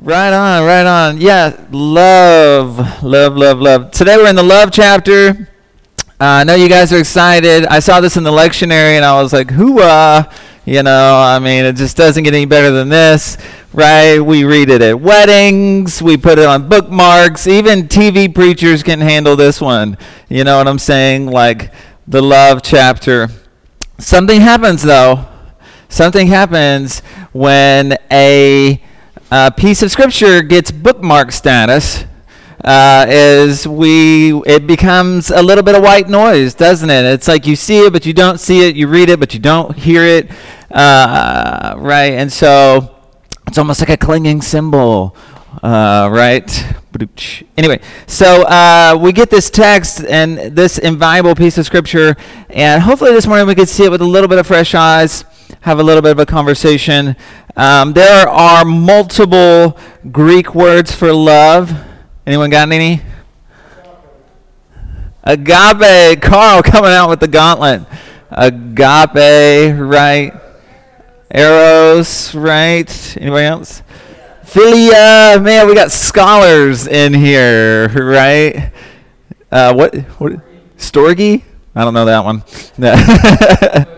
Right 0.00 0.32
on, 0.32 0.64
right 0.64 0.86
on. 0.86 1.20
Yeah, 1.20 1.66
love, 1.72 3.02
love, 3.02 3.36
love, 3.36 3.58
love. 3.58 3.90
Today 3.90 4.16
we're 4.16 4.28
in 4.28 4.36
the 4.36 4.44
love 4.44 4.70
chapter. 4.70 5.48
Uh, 5.98 6.04
I 6.20 6.44
know 6.44 6.54
you 6.54 6.68
guys 6.68 6.92
are 6.92 7.00
excited. 7.00 7.66
I 7.66 7.80
saw 7.80 8.00
this 8.00 8.16
in 8.16 8.22
the 8.22 8.30
lectionary 8.30 8.94
and 8.94 9.04
I 9.04 9.20
was 9.20 9.32
like, 9.32 9.48
hooah. 9.48 10.32
You 10.64 10.84
know, 10.84 11.16
I 11.16 11.40
mean, 11.40 11.64
it 11.64 11.74
just 11.74 11.96
doesn't 11.96 12.22
get 12.22 12.32
any 12.32 12.44
better 12.44 12.70
than 12.70 12.90
this, 12.90 13.38
right? 13.72 14.20
We 14.20 14.44
read 14.44 14.70
it 14.70 14.82
at 14.82 15.00
weddings, 15.00 16.00
we 16.00 16.16
put 16.16 16.38
it 16.38 16.44
on 16.44 16.68
bookmarks. 16.68 17.48
Even 17.48 17.88
TV 17.88 18.32
preachers 18.32 18.84
can 18.84 19.00
handle 19.00 19.34
this 19.34 19.60
one. 19.60 19.98
You 20.28 20.44
know 20.44 20.58
what 20.58 20.68
I'm 20.68 20.78
saying? 20.78 21.26
Like 21.26 21.72
the 22.06 22.22
love 22.22 22.62
chapter. 22.62 23.30
Something 23.98 24.42
happens 24.42 24.84
though. 24.84 25.26
Something 25.88 26.28
happens 26.28 27.00
when 27.32 27.96
a, 28.12 28.80
a 29.30 29.50
piece 29.50 29.82
of 29.82 29.90
scripture 29.90 30.42
gets 30.42 30.70
bookmark 30.70 31.32
status. 31.32 32.04
Uh, 32.64 33.06
is 33.08 33.68
we 33.68 34.32
it 34.42 34.66
becomes 34.66 35.30
a 35.30 35.40
little 35.40 35.62
bit 35.62 35.76
of 35.76 35.82
white 35.82 36.08
noise, 36.08 36.54
doesn't 36.54 36.90
it? 36.90 37.04
It's 37.04 37.28
like 37.28 37.46
you 37.46 37.54
see 37.54 37.86
it, 37.86 37.92
but 37.92 38.04
you 38.04 38.12
don't 38.12 38.38
see 38.38 38.66
it. 38.66 38.74
You 38.74 38.88
read 38.88 39.10
it, 39.10 39.20
but 39.20 39.32
you 39.32 39.38
don't 39.38 39.76
hear 39.76 40.02
it, 40.02 40.28
uh, 40.72 41.74
right? 41.78 42.14
And 42.14 42.32
so 42.32 42.96
it's 43.46 43.58
almost 43.58 43.80
like 43.80 43.90
a 43.90 43.96
clinging 43.96 44.42
cymbal, 44.42 45.16
uh, 45.62 46.08
right? 46.10 46.74
Anyway, 47.56 47.80
so 48.08 48.42
uh, 48.42 48.98
we 49.00 49.12
get 49.12 49.30
this 49.30 49.50
text 49.50 50.04
and 50.04 50.38
this 50.56 50.78
invaluable 50.78 51.36
piece 51.36 51.58
of 51.58 51.64
scripture, 51.64 52.16
and 52.50 52.82
hopefully 52.82 53.12
this 53.12 53.26
morning 53.26 53.46
we 53.46 53.54
could 53.54 53.68
see 53.68 53.84
it 53.84 53.90
with 53.90 54.00
a 54.00 54.06
little 54.06 54.28
bit 54.28 54.38
of 54.38 54.48
fresh 54.48 54.74
eyes, 54.74 55.24
have 55.60 55.78
a 55.78 55.82
little 55.82 56.02
bit 56.02 56.12
of 56.12 56.18
a 56.18 56.26
conversation. 56.26 57.16
Um, 57.56 57.92
there 57.92 58.28
are 58.28 58.64
multiple 58.64 59.78
Greek 60.10 60.54
words 60.54 60.94
for 60.94 61.12
love. 61.12 61.72
Anyone 62.26 62.50
got 62.50 62.70
any? 62.70 63.02
Agape. 65.24 66.22
Carl 66.22 66.62
coming 66.64 66.90
out 66.90 67.08
with 67.08 67.20
the 67.20 67.28
gauntlet. 67.28 67.82
Agape, 68.30 69.78
right? 69.78 70.32
Eros, 71.30 72.34
right? 72.34 73.16
Anybody 73.20 73.46
else? 73.46 73.82
Philia. 74.42 75.42
Man, 75.42 75.66
we 75.66 75.74
got 75.74 75.90
scholars 75.90 76.86
in 76.86 77.12
here, 77.12 77.88
right? 77.94 78.72
Uh, 79.50 79.74
what? 79.74 79.94
What? 79.96 80.32
Storge? 80.78 81.42
I 81.74 81.84
don't 81.84 81.94
know 81.94 82.06
that 82.06 82.24
one. 82.24 82.42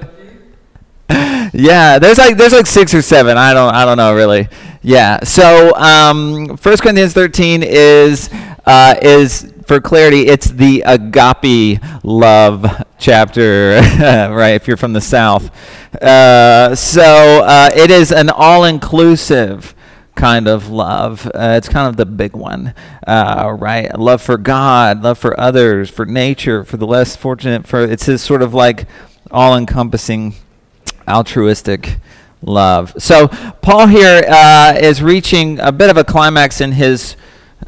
yeah, 1.52 1.98
there's 1.98 2.18
like 2.18 2.36
there's 2.36 2.52
like 2.52 2.66
six 2.66 2.94
or 2.94 3.02
seven. 3.02 3.36
I 3.36 3.54
don't 3.54 3.74
I 3.74 3.84
don't 3.84 3.96
know 3.96 4.14
really. 4.14 4.48
Yeah. 4.82 5.24
So 5.24 5.74
um, 5.76 6.48
1 6.48 6.58
Corinthians 6.58 7.12
13 7.12 7.62
is 7.62 8.30
uh, 8.64 8.94
is 9.02 9.52
for 9.70 9.80
clarity, 9.80 10.26
it's 10.26 10.50
the 10.50 10.82
agape 10.84 11.80
love 12.02 12.66
chapter, 12.98 13.80
right? 14.00 14.54
If 14.54 14.66
you're 14.66 14.76
from 14.76 14.94
the 14.94 15.00
south, 15.00 15.50
uh, 16.02 16.74
so 16.74 17.44
uh, 17.44 17.70
it 17.72 17.88
is 17.90 18.10
an 18.10 18.30
all-inclusive 18.30 19.76
kind 20.16 20.48
of 20.48 20.68
love. 20.70 21.26
Uh, 21.26 21.54
it's 21.56 21.68
kind 21.68 21.86
of 21.88 21.96
the 21.96 22.04
big 22.04 22.34
one, 22.34 22.74
uh, 23.06 23.56
right? 23.56 23.96
Love 23.96 24.20
for 24.20 24.36
God, 24.36 25.04
love 25.04 25.18
for 25.18 25.38
others, 25.38 25.88
for 25.88 26.04
nature, 26.04 26.64
for 26.64 26.76
the 26.76 26.86
less 26.86 27.14
fortunate. 27.14 27.64
For 27.64 27.80
it's 27.80 28.06
this 28.06 28.22
sort 28.24 28.42
of 28.42 28.52
like 28.52 28.88
all-encompassing, 29.30 30.34
altruistic 31.10 31.98
love. 32.42 32.94
So 32.98 33.28
Paul 33.28 33.86
here 33.86 34.24
uh, 34.28 34.76
is 34.80 35.02
reaching 35.02 35.58
a 35.60 35.72
bit 35.72 35.90
of 35.90 35.96
a 35.96 36.04
climax 36.04 36.60
in 36.60 36.72
his 36.72 37.16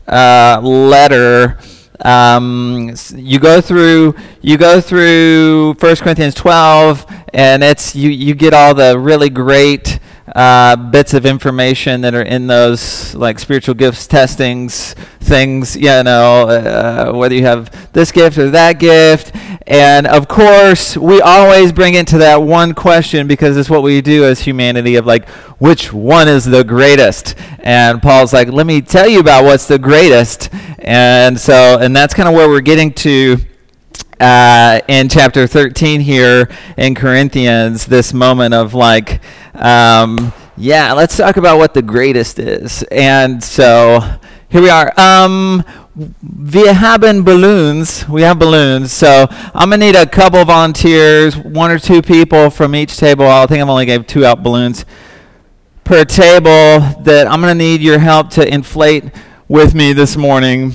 uh, 0.07 0.61
letter. 0.63 1.59
Um, 2.05 2.95
you 3.15 3.39
go 3.39 3.61
through 3.61 4.15
you 4.41 4.57
go 4.57 4.81
through 4.81 5.75
1 5.75 5.97
Corinthians 5.97 6.35
12, 6.35 7.07
and 7.33 7.63
it's 7.63 7.95
you 7.95 8.11
you 8.11 8.35
get 8.35 8.55
all 8.55 8.75
the 8.75 8.99
really 8.99 9.31
great 9.31 10.01
uh, 10.35 10.77
bits 10.77 11.15
of 11.15 11.27
information 11.27 12.01
that 12.03 12.15
are 12.15 12.23
in 12.23 12.47
those 12.47 13.15
like 13.15 13.39
spiritual 13.39 13.75
gifts 13.75 14.07
testings 14.07 14.95
things 15.21 15.77
you 15.77 16.03
know 16.03 16.49
uh, 16.49 17.13
whether 17.13 17.35
you 17.35 17.45
have 17.45 17.93
this 17.93 18.13
gift 18.13 18.39
or 18.39 18.51
that 18.51 18.79
gift. 18.79 19.35
And 19.67 20.07
of 20.07 20.29
course 20.29 20.97
we 20.97 21.21
always 21.21 21.73
bring 21.73 21.95
it 21.95 22.07
to 22.09 22.19
that 22.19 22.43
one 22.43 22.75
question 22.75 23.27
because 23.27 23.57
it's 23.57 23.71
what 23.71 23.83
we 23.83 24.01
do 24.01 24.25
as 24.25 24.41
humanity 24.41 24.97
of 24.97 25.07
like 25.07 25.29
which 25.59 25.93
one 25.93 26.29
is 26.29 26.45
the 26.45 26.65
greatest? 26.65 27.35
And 27.59 28.01
paul's 28.01 28.33
like 28.33 28.49
let 28.49 28.67
me 28.67 28.81
tell 28.81 29.09
you 29.09 29.21
about 29.21 29.45
what's 29.45 29.67
the 29.67 29.79
greatest. 29.79 30.51
And 30.79 31.39
so 31.39 31.79
and 31.81 31.95
that's 31.95 32.15
kind 32.15 32.29
of 32.29 32.35
where 32.35 32.49
we're 32.49 32.61
getting 32.61 32.93
to 32.95 33.39
uh, 34.23 34.81
in 34.87 35.09
chapter 35.09 35.49
13 35.49 36.01
here 36.01 36.49
in 36.77 36.95
Corinthians, 36.95 37.87
this 37.87 38.15
moment 38.15 38.55
of 38.55 38.73
like, 38.73 39.21
um, 39.55 40.33
yeah, 40.57 40.93
let's 40.93 41.17
talk 41.17 41.37
about 41.37 41.59
what 41.59 41.75
the 41.75 41.83
greatest 41.83 42.39
is. 42.39 42.85
And 42.93 43.43
so 43.43 43.99
here 44.49 44.63
we 44.63 44.71
are. 44.71 44.93
Um, 44.97 45.65
we 45.97 46.69
have 46.69 47.01
balloons. 47.01 48.09
We 48.09 48.23
have 48.23 48.39
balloons. 48.39 48.93
So 48.93 49.27
I'm 49.55 49.71
going 49.71 49.81
to 49.81 49.87
need 49.87 49.97
a 49.97 50.07
couple 50.07 50.45
volunteers, 50.45 51.37
one 51.37 51.73
or 51.73 51.81
two 51.81 52.01
people 52.01 52.49
from 52.49 52.77
each 52.77 52.97
table. 52.97 53.27
I 53.27 53.45
think 53.47 53.61
I've 53.61 53.69
only 53.69 53.87
gave 53.87 54.07
two 54.07 54.25
out 54.25 54.45
balloons 54.45 54.85
per 55.83 56.05
table 56.05 56.79
that 57.03 57.27
I'm 57.29 57.41
going 57.41 57.59
to 57.59 57.59
need 57.59 57.81
your 57.81 57.99
help 57.99 58.31
to 58.31 58.47
inflate 58.47 59.05
with 59.49 59.75
me 59.75 59.93
this 59.93 60.17
morning 60.17 60.75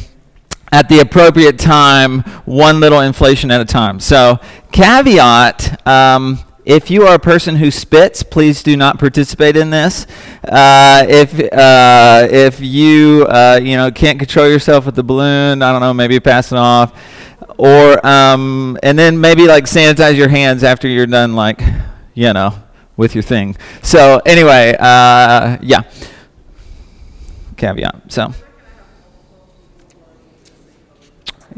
at 0.72 0.89
the 0.89 1.00
appropriate 1.00 1.57
time, 1.57 2.22
one 2.45 2.79
little 2.79 3.00
inflation 3.00 3.51
at 3.51 3.61
a 3.61 3.66
time. 3.66 4.00
So, 4.00 4.39
caveat 4.72 5.88
um, 5.88 6.39
if 6.67 6.91
you 6.91 7.03
are 7.03 7.16
a 7.16 7.19
person 7.19 7.55
who 7.55 7.72
spits, 7.72 8.23
please 8.23 8.61
do 8.61 8.75
not 8.75 9.00
participate 9.00 9.56
in 9.56 9.69
this. 9.69 10.06
Uh, 10.44 11.06
if 11.07 11.33
uh, 11.53 12.27
if 12.29 12.59
you 12.59 13.25
uh, 13.29 13.57
you 13.63 13.77
know 13.77 13.89
can't 13.89 14.19
control 14.19 14.50
yourself 14.50 14.85
with 14.85 14.95
the 14.95 15.03
balloon, 15.03 15.61
I 15.61 15.72
don't 15.72 15.79
know, 15.79 15.94
maybe 15.94 16.19
pass 16.19 16.51
it 16.51 16.57
off, 16.57 16.94
or 17.57 18.06
um, 18.06 18.77
and 18.83 19.00
then 19.00 19.22
maybe 19.22 19.47
like 19.47 19.63
sanitize 19.63 20.17
your 20.17 20.27
hands 20.27 20.61
after 20.66 20.89
you're 20.89 21.07
done, 21.07 21.35
like 21.35 21.61
you 22.13 22.33
know, 22.33 22.53
with 22.97 23.16
your 23.16 23.23
thing. 23.23 23.56
So 23.81 24.22
anyway, 24.25 24.75
uh, 24.77 25.57
yeah, 25.61 25.83
caveat. 27.56 28.11
So. 28.11 28.33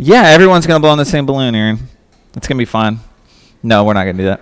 Yeah, 0.02 0.28
everyone's 0.28 0.66
to 0.66 0.80
blow 0.80 0.92
on 0.92 0.98
the 0.98 1.04
same 1.04 1.26
balloon, 1.26 1.54
Aaron. 1.54 1.78
It's 2.34 2.48
to 2.48 2.56
be 2.56 2.64
fun. 2.64 3.02
No, 3.62 3.84
we're 3.84 3.94
not 3.94 4.06
to 4.06 4.14
do 4.14 4.24
that. 4.24 4.42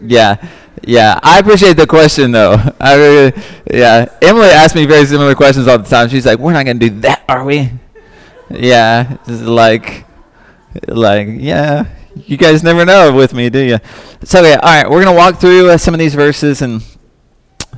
yeah. 0.00 0.48
Yeah, 0.84 1.18
I 1.20 1.40
appreciate 1.40 1.76
the 1.76 1.88
question 1.88 2.30
though. 2.30 2.56
I 2.80 2.94
really, 2.94 3.42
yeah. 3.68 4.06
Emily 4.22 4.46
asks 4.46 4.76
me 4.76 4.86
very 4.86 5.04
similar 5.06 5.34
questions 5.34 5.66
all 5.66 5.78
the 5.78 5.88
time. 5.88 6.08
She's 6.08 6.24
like, 6.24 6.38
"We're 6.38 6.52
not 6.52 6.64
gonna 6.64 6.78
do 6.78 6.90
that, 7.00 7.24
are 7.28 7.44
we?" 7.44 7.70
Yeah, 8.48 9.18
like, 9.26 10.06
like, 10.86 11.26
yeah. 11.32 11.86
You 12.14 12.36
guys 12.36 12.62
never 12.62 12.84
know 12.84 13.12
with 13.12 13.34
me, 13.34 13.50
do 13.50 13.58
you? 13.58 13.78
So 14.22 14.42
yeah, 14.42 14.60
all 14.62 14.82
right. 14.82 14.88
We're 14.88 15.04
gonna 15.04 15.16
walk 15.16 15.40
through 15.40 15.70
uh, 15.70 15.78
some 15.78 15.94
of 15.94 15.98
these 15.98 16.14
verses 16.14 16.62
and 16.62 16.80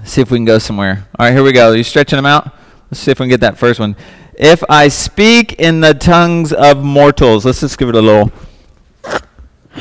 see 0.04 0.20
if 0.20 0.30
we 0.30 0.36
can 0.36 0.44
go 0.44 0.58
somewhere. 0.58 1.08
All 1.18 1.26
right, 1.26 1.32
here 1.32 1.42
we 1.42 1.52
go. 1.52 1.70
Are 1.70 1.76
you 1.76 1.84
stretching 1.84 2.18
them 2.18 2.26
out? 2.26 2.54
Let's 2.90 3.00
see 3.00 3.10
if 3.10 3.18
we 3.18 3.24
can 3.24 3.30
get 3.30 3.40
that 3.40 3.56
first 3.56 3.80
one. 3.80 3.96
If 4.44 4.64
I 4.68 4.88
speak 4.88 5.52
in 5.60 5.82
the 5.82 5.94
tongues 5.94 6.52
of 6.52 6.82
mortals, 6.82 7.44
let's 7.44 7.60
just 7.60 7.78
give 7.78 7.88
it 7.88 7.94
a 7.94 8.02
little. 8.02 8.32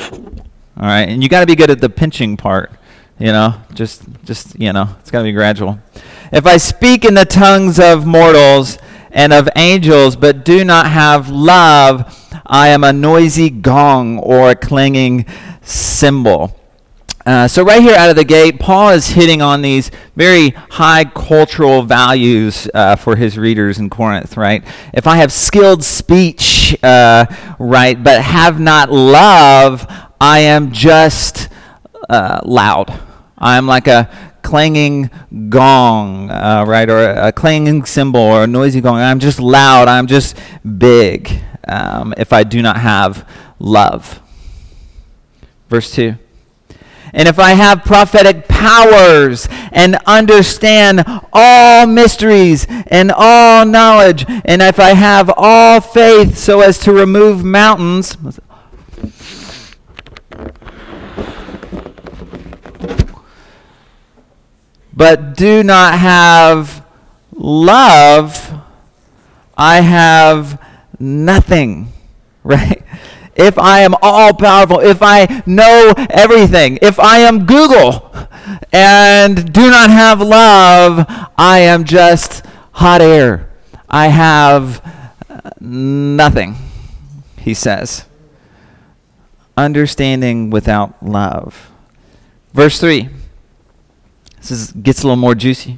All 0.03 0.87
right, 0.87 1.09
and 1.09 1.23
you 1.23 1.29
got 1.29 1.39
to 1.39 1.47
be 1.47 1.55
good 1.55 1.71
at 1.71 1.81
the 1.81 1.89
pinching 1.89 2.37
part. 2.37 2.71
You 3.17 3.31
know, 3.31 3.55
just 3.73 4.03
just 4.23 4.59
you 4.59 4.71
know, 4.71 4.95
it's 4.99 5.09
got 5.09 5.21
to 5.21 5.23
be 5.23 5.31
gradual. 5.31 5.79
If 6.31 6.45
I 6.45 6.57
speak 6.57 7.05
in 7.05 7.15
the 7.15 7.25
tongues 7.25 7.79
of 7.79 8.05
mortals 8.05 8.77
and 9.09 9.33
of 9.33 9.49
angels, 9.55 10.15
but 10.15 10.45
do 10.45 10.63
not 10.63 10.85
have 10.85 11.27
love, 11.27 12.15
I 12.45 12.67
am 12.67 12.83
a 12.83 12.93
noisy 12.93 13.49
gong 13.49 14.19
or 14.19 14.51
a 14.51 14.55
clanging 14.55 15.25
cymbal. 15.63 16.55
Uh, 17.25 17.47
so, 17.47 17.63
right 17.63 17.81
here 17.81 17.95
out 17.95 18.09
of 18.09 18.15
the 18.15 18.23
gate, 18.23 18.59
Paul 18.59 18.89
is 18.89 19.09
hitting 19.09 19.41
on 19.41 19.61
these 19.61 19.91
very 20.15 20.49
high 20.49 21.05
cultural 21.05 21.83
values 21.83 22.67
uh, 22.73 22.95
for 22.95 23.15
his 23.15 23.37
readers 23.37 23.77
in 23.77 23.89
Corinth, 23.89 24.37
right? 24.37 24.65
If 24.93 25.05
I 25.05 25.17
have 25.17 25.31
skilled 25.31 25.83
speech, 25.83 26.75
uh, 26.83 27.25
right, 27.59 28.01
but 28.01 28.23
have 28.23 28.59
not 28.59 28.91
love, 28.91 29.85
I 30.19 30.39
am 30.39 30.71
just 30.71 31.49
uh, 32.09 32.41
loud. 32.43 32.91
I'm 33.37 33.67
like 33.67 33.87
a 33.87 34.09
clanging 34.41 35.11
gong, 35.49 36.31
uh, 36.31 36.65
right, 36.67 36.89
or 36.89 37.09
a 37.11 37.31
clanging 37.31 37.85
cymbal 37.85 38.21
or 38.21 38.43
a 38.43 38.47
noisy 38.47 38.81
gong. 38.81 38.97
I'm 38.97 39.19
just 39.19 39.39
loud. 39.39 39.87
I'm 39.87 40.07
just 40.07 40.37
big 40.79 41.31
um, 41.67 42.15
if 42.17 42.33
I 42.33 42.43
do 42.43 42.61
not 42.63 42.77
have 42.77 43.27
love. 43.59 44.19
Verse 45.69 45.91
2. 45.91 46.15
And 47.13 47.27
if 47.27 47.39
I 47.39 47.51
have 47.51 47.83
prophetic 47.83 48.47
powers 48.47 49.47
and 49.71 49.97
understand 50.05 51.03
all 51.33 51.87
mysteries 51.87 52.65
and 52.87 53.11
all 53.15 53.65
knowledge, 53.65 54.25
and 54.45 54.61
if 54.61 54.79
I 54.79 54.93
have 54.93 55.31
all 55.35 55.81
faith 55.81 56.37
so 56.37 56.61
as 56.61 56.79
to 56.79 56.93
remove 56.93 57.43
mountains, 57.43 58.17
but 64.93 65.35
do 65.35 65.63
not 65.63 65.97
have 65.97 66.85
love, 67.33 68.53
I 69.57 69.81
have 69.81 70.61
nothing, 70.99 71.91
right? 72.43 72.80
If 73.35 73.57
I 73.57 73.81
am 73.81 73.95
all 74.01 74.33
powerful, 74.33 74.79
if 74.79 74.99
I 75.01 75.43
know 75.45 75.93
everything, 76.09 76.79
if 76.81 76.99
I 76.99 77.19
am 77.19 77.45
Google 77.45 78.11
and 78.73 79.51
do 79.51 79.69
not 79.69 79.89
have 79.89 80.21
love, 80.21 81.05
I 81.37 81.59
am 81.59 81.83
just 81.85 82.45
hot 82.73 83.01
air. 83.01 83.49
I 83.89 84.07
have 84.07 84.85
uh, 85.29 85.51
nothing, 85.59 86.55
he 87.37 87.53
says. 87.53 88.05
Understanding 89.57 90.49
without 90.49 91.03
love. 91.03 91.69
Verse 92.53 92.79
3. 92.79 93.09
This 94.37 94.51
is, 94.51 94.71
gets 94.71 95.03
a 95.03 95.07
little 95.07 95.17
more 95.17 95.35
juicy. 95.35 95.77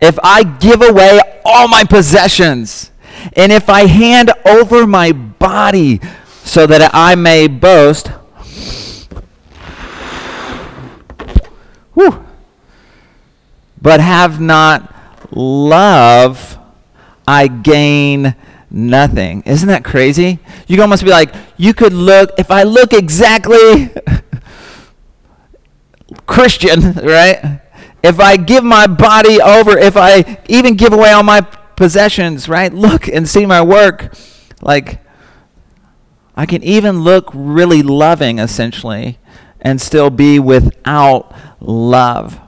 If 0.00 0.18
I 0.22 0.42
give 0.42 0.82
away 0.82 1.20
all 1.44 1.68
my 1.68 1.84
possessions, 1.84 2.90
and 3.32 3.50
if 3.50 3.68
I 3.68 3.86
hand 3.86 4.30
over 4.44 4.86
my 4.86 5.12
body 5.12 6.00
so 6.48 6.66
that 6.66 6.90
I 6.94 7.14
may 7.14 7.46
boast, 7.46 8.08
whew, 11.92 12.24
but 13.82 14.00
have 14.00 14.40
not 14.40 14.94
love, 15.30 16.58
I 17.26 17.48
gain 17.48 18.34
nothing. 18.70 19.42
Isn't 19.42 19.68
that 19.68 19.84
crazy? 19.84 20.38
You 20.66 20.80
almost 20.80 21.04
be 21.04 21.10
like, 21.10 21.34
you 21.58 21.74
could 21.74 21.92
look, 21.92 22.30
if 22.38 22.50
I 22.50 22.62
look 22.62 22.94
exactly 22.94 23.90
Christian, 26.26 26.92
right? 27.02 27.60
If 28.02 28.20
I 28.20 28.38
give 28.38 28.64
my 28.64 28.86
body 28.86 29.38
over, 29.42 29.76
if 29.76 29.98
I 29.98 30.38
even 30.48 30.76
give 30.76 30.94
away 30.94 31.10
all 31.10 31.22
my 31.22 31.42
possessions, 31.42 32.48
right? 32.48 32.72
Look 32.72 33.06
and 33.06 33.28
see 33.28 33.44
my 33.44 33.60
work. 33.60 34.14
Like, 34.62 35.02
I 36.38 36.46
can 36.46 36.62
even 36.62 37.00
look 37.00 37.30
really 37.34 37.82
loving, 37.82 38.38
essentially, 38.38 39.18
and 39.60 39.80
still 39.80 40.08
be 40.08 40.38
without 40.38 41.34
love. 41.58 42.38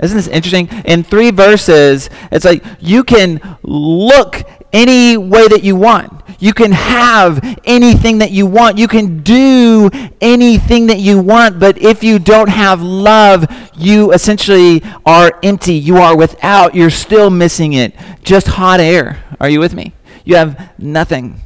Isn't 0.00 0.16
this 0.16 0.28
interesting? 0.28 0.68
In 0.84 1.02
three 1.02 1.32
verses, 1.32 2.08
it's 2.30 2.44
like 2.44 2.64
you 2.78 3.02
can 3.02 3.40
look 3.64 4.44
any 4.72 5.16
way 5.16 5.48
that 5.48 5.64
you 5.64 5.74
want. 5.74 6.22
You 6.38 6.54
can 6.54 6.70
have 6.70 7.58
anything 7.64 8.18
that 8.18 8.30
you 8.30 8.46
want. 8.46 8.78
You 8.78 8.86
can 8.86 9.24
do 9.24 9.90
anything 10.20 10.86
that 10.86 11.00
you 11.00 11.18
want. 11.18 11.58
But 11.58 11.78
if 11.78 12.04
you 12.04 12.20
don't 12.20 12.48
have 12.48 12.80
love, 12.80 13.44
you 13.76 14.12
essentially 14.12 14.84
are 15.04 15.40
empty. 15.42 15.74
You 15.74 15.96
are 15.96 16.16
without. 16.16 16.76
You're 16.76 16.90
still 16.90 17.28
missing 17.28 17.72
it. 17.72 17.92
Just 18.22 18.46
hot 18.46 18.78
air. 18.78 19.24
Are 19.40 19.48
you 19.48 19.58
with 19.58 19.74
me? 19.74 19.94
You 20.24 20.36
have 20.36 20.78
nothing. 20.78 21.40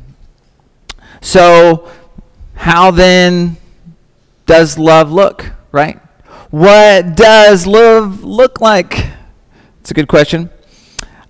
So, 1.26 1.90
how 2.54 2.92
then 2.92 3.56
does 4.46 4.78
love 4.78 5.10
look, 5.10 5.50
right? 5.72 5.98
What 6.52 7.16
does 7.16 7.66
love 7.66 8.22
look 8.22 8.60
like? 8.60 9.08
It's 9.80 9.90
a 9.90 9.94
good 9.94 10.06
question. 10.06 10.50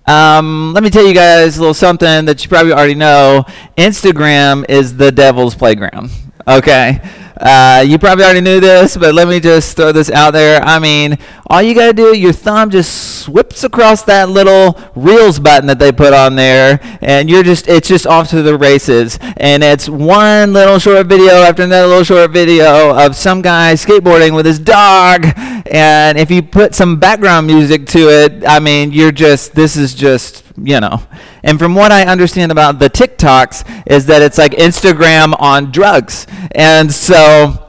Um, 0.05 0.71
let 0.75 0.83
me 0.83 0.91
tell 0.91 1.03
you 1.03 1.15
guys 1.15 1.57
a 1.57 1.61
little 1.61 1.73
something 1.73 2.25
that 2.25 2.43
you 2.43 2.47
probably 2.47 2.73
already 2.73 2.93
know. 2.93 3.43
Instagram 3.75 4.69
is 4.69 4.95
the 4.97 5.11
devil's 5.11 5.55
playground. 5.55 6.11
Okay. 6.47 7.01
Uh, 7.39 7.83
you 7.85 7.99
probably 7.99 8.23
already 8.23 8.41
knew 8.41 8.59
this, 8.59 8.97
but 8.97 9.13
let 9.13 9.27
me 9.27 9.39
just 9.39 9.77
throw 9.77 9.91
this 9.91 10.09
out 10.09 10.31
there. 10.31 10.61
I 10.63 10.79
mean, 10.79 11.17
all 11.47 11.61
you 11.61 11.75
got 11.75 11.87
to 11.87 11.93
do, 11.93 12.17
your 12.17 12.33
thumb 12.33 12.69
just 12.71 13.29
whips 13.29 13.63
across 13.63 14.03
that 14.03 14.29
little 14.29 14.79
Reels 14.95 15.39
button 15.39 15.67
that 15.67 15.77
they 15.77 15.91
put 15.91 16.13
on 16.13 16.35
there, 16.35 16.79
and 17.01 17.29
you're 17.29 17.43
just, 17.43 17.67
it's 17.67 17.87
just 17.87 18.07
off 18.07 18.29
to 18.29 18.41
the 18.41 18.57
races. 18.57 19.19
And 19.37 19.63
it's 19.63 19.87
one 19.87 20.53
little 20.53 20.79
short 20.79 21.07
video 21.07 21.33
after 21.33 21.63
another 21.63 21.87
little 21.87 22.03
short 22.03 22.31
video 22.31 22.95
of 22.97 23.15
some 23.15 23.41
guy 23.41 23.73
skateboarding 23.73 24.35
with 24.35 24.45
his 24.45 24.59
dog. 24.59 25.25
And 25.69 26.17
if 26.17 26.31
you 26.31 26.41
put 26.41 26.73
some 26.73 26.97
background 26.97 27.45
music 27.45 27.85
to 27.87 28.09
it, 28.09 28.43
I 28.47 28.59
mean, 28.59 28.91
you're 28.91 29.11
just, 29.11 29.53
this 29.53 29.77
is 29.77 29.93
just, 29.93 30.43
you 30.61 30.79
know. 30.79 31.01
And 31.43 31.59
from 31.59 31.75
what 31.75 31.91
I 31.91 32.05
understand 32.05 32.51
about 32.51 32.79
the 32.79 32.89
TikToks 32.89 33.87
is 33.87 34.05
that 34.07 34.21
it's 34.21 34.37
like 34.37 34.53
Instagram 34.53 35.39
on 35.39 35.71
drugs. 35.71 36.27
And 36.51 36.91
so 36.91 37.63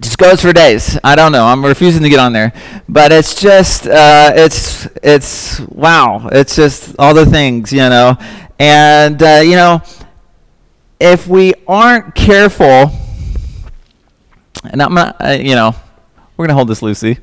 just 0.00 0.18
goes 0.18 0.40
for 0.42 0.52
days. 0.52 0.98
I 1.04 1.14
don't 1.14 1.32
know. 1.32 1.44
I'm 1.44 1.64
refusing 1.64 2.02
to 2.02 2.08
get 2.08 2.18
on 2.18 2.32
there, 2.32 2.52
but 2.88 3.12
it's 3.12 3.40
just 3.40 3.86
uh, 3.86 4.32
it's 4.34 4.86
it's 5.02 5.60
wow. 5.60 6.28
It's 6.32 6.56
just 6.56 6.96
all 6.98 7.14
the 7.14 7.26
things, 7.26 7.72
you 7.72 7.78
know. 7.78 8.16
And 8.58 9.22
uh, 9.22 9.42
you 9.44 9.56
know, 9.56 9.82
if 11.00 11.26
we 11.26 11.54
aren't 11.66 12.14
careful, 12.14 12.90
and 14.64 14.82
I'm 14.82 14.94
not, 14.94 15.16
uh, 15.20 15.30
you 15.30 15.54
know, 15.54 15.74
we're 16.36 16.46
gonna 16.46 16.56
hold 16.56 16.68
this 16.68 16.82
Lucy. 16.82 17.18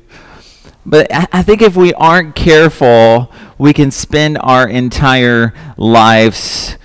But 0.86 1.08
I 1.12 1.42
think 1.42 1.60
if 1.60 1.76
we 1.76 1.92
aren't 1.92 2.34
careful, 2.34 3.30
we 3.60 3.74
can 3.74 3.90
spend 3.90 4.38
our 4.40 4.66
entire 4.66 5.52
lives 5.76 6.78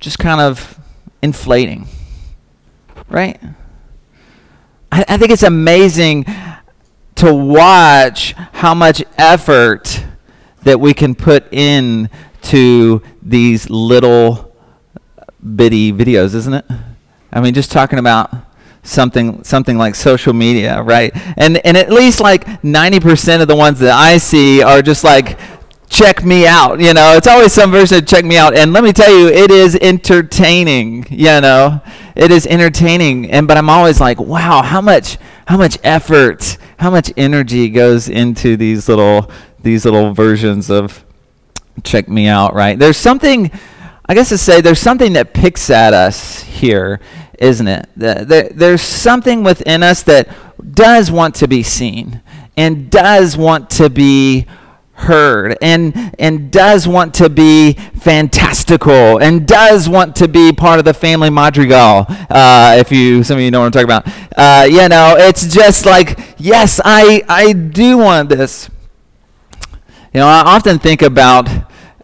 just 0.00 0.18
kind 0.18 0.40
of 0.40 0.80
inflating. 1.22 1.86
Right? 3.08 3.40
I, 4.90 5.04
I 5.08 5.16
think 5.16 5.30
it's 5.30 5.44
amazing 5.44 6.26
to 7.14 7.32
watch 7.32 8.32
how 8.52 8.74
much 8.74 9.04
effort 9.16 10.04
that 10.64 10.80
we 10.80 10.92
can 10.92 11.14
put 11.14 11.52
in 11.52 12.10
to 12.42 13.00
these 13.22 13.70
little 13.70 14.56
bitty 15.54 15.92
videos, 15.92 16.34
isn't 16.34 16.54
it? 16.54 16.64
I 17.32 17.40
mean, 17.40 17.54
just 17.54 17.70
talking 17.70 18.00
about 18.00 18.34
something 18.82 19.44
something 19.44 19.78
like 19.78 19.94
social 19.94 20.32
media, 20.32 20.82
right? 20.82 21.12
And 21.36 21.64
and 21.64 21.76
at 21.76 21.90
least 21.90 22.20
like 22.20 22.44
90% 22.62 23.40
of 23.40 23.48
the 23.48 23.56
ones 23.56 23.78
that 23.78 23.92
I 23.92 24.18
see 24.18 24.62
are 24.62 24.82
just 24.82 25.04
like 25.04 25.38
check 25.92 26.24
me 26.24 26.46
out, 26.46 26.80
you 26.80 26.94
know. 26.94 27.16
It's 27.16 27.26
always 27.26 27.52
some 27.52 27.70
version 27.70 27.98
of 27.98 28.06
check 28.06 28.24
me 28.24 28.38
out. 28.38 28.56
And 28.56 28.72
let 28.72 28.82
me 28.82 28.92
tell 28.92 29.12
you, 29.14 29.28
it 29.28 29.50
is 29.50 29.76
entertaining, 29.76 31.06
you 31.10 31.40
know. 31.40 31.82
It 32.16 32.30
is 32.30 32.46
entertaining. 32.46 33.30
And 33.30 33.46
but 33.46 33.58
I'm 33.58 33.68
always 33.68 34.00
like, 34.00 34.18
wow, 34.18 34.62
how 34.62 34.80
much 34.80 35.18
how 35.46 35.58
much 35.58 35.78
effort, 35.84 36.56
how 36.78 36.90
much 36.90 37.12
energy 37.16 37.68
goes 37.68 38.08
into 38.08 38.56
these 38.56 38.88
little 38.88 39.30
these 39.60 39.84
little 39.84 40.14
versions 40.14 40.70
of 40.70 41.04
check 41.84 42.08
me 42.08 42.26
out, 42.26 42.54
right? 42.54 42.78
There's 42.78 42.96
something 42.96 43.50
I 44.06 44.14
guess 44.14 44.30
to 44.30 44.38
say 44.38 44.60
there's 44.60 44.80
something 44.80 45.12
that 45.12 45.34
picks 45.34 45.68
at 45.70 45.92
us 45.92 46.42
here 46.42 47.00
isn't 47.38 47.66
it? 47.66 47.88
There's 47.96 48.82
something 48.82 49.42
within 49.42 49.82
us 49.82 50.04
that 50.04 50.28
does 50.74 51.10
want 51.10 51.34
to 51.36 51.48
be 51.48 51.64
seen 51.64 52.22
and 52.56 52.88
does 52.88 53.36
want 53.36 53.68
to 53.70 53.90
be 53.90 54.46
heard 55.02 55.56
and 55.60 56.14
and 56.18 56.50
does 56.50 56.88
want 56.88 57.14
to 57.14 57.28
be 57.28 57.74
fantastical 57.94 59.18
and 59.18 59.46
does 59.46 59.88
want 59.88 60.16
to 60.16 60.28
be 60.28 60.52
part 60.52 60.78
of 60.78 60.84
the 60.84 60.94
family 60.94 61.30
madrigal 61.30 62.06
uh, 62.30 62.76
if 62.78 62.90
you 62.90 63.22
some 63.22 63.36
of 63.36 63.42
you 63.42 63.50
know 63.50 63.60
what 63.60 63.66
i'm 63.66 63.72
talking 63.72 63.84
about 63.84 64.06
uh, 64.36 64.64
you 64.64 64.88
know 64.88 65.14
it's 65.16 65.46
just 65.46 65.86
like 65.86 66.18
yes 66.38 66.80
i 66.84 67.22
i 67.28 67.52
do 67.52 67.98
want 67.98 68.28
this 68.28 68.70
you 70.12 70.20
know 70.20 70.26
i 70.26 70.40
often 70.40 70.78
think 70.78 71.02
about 71.02 71.48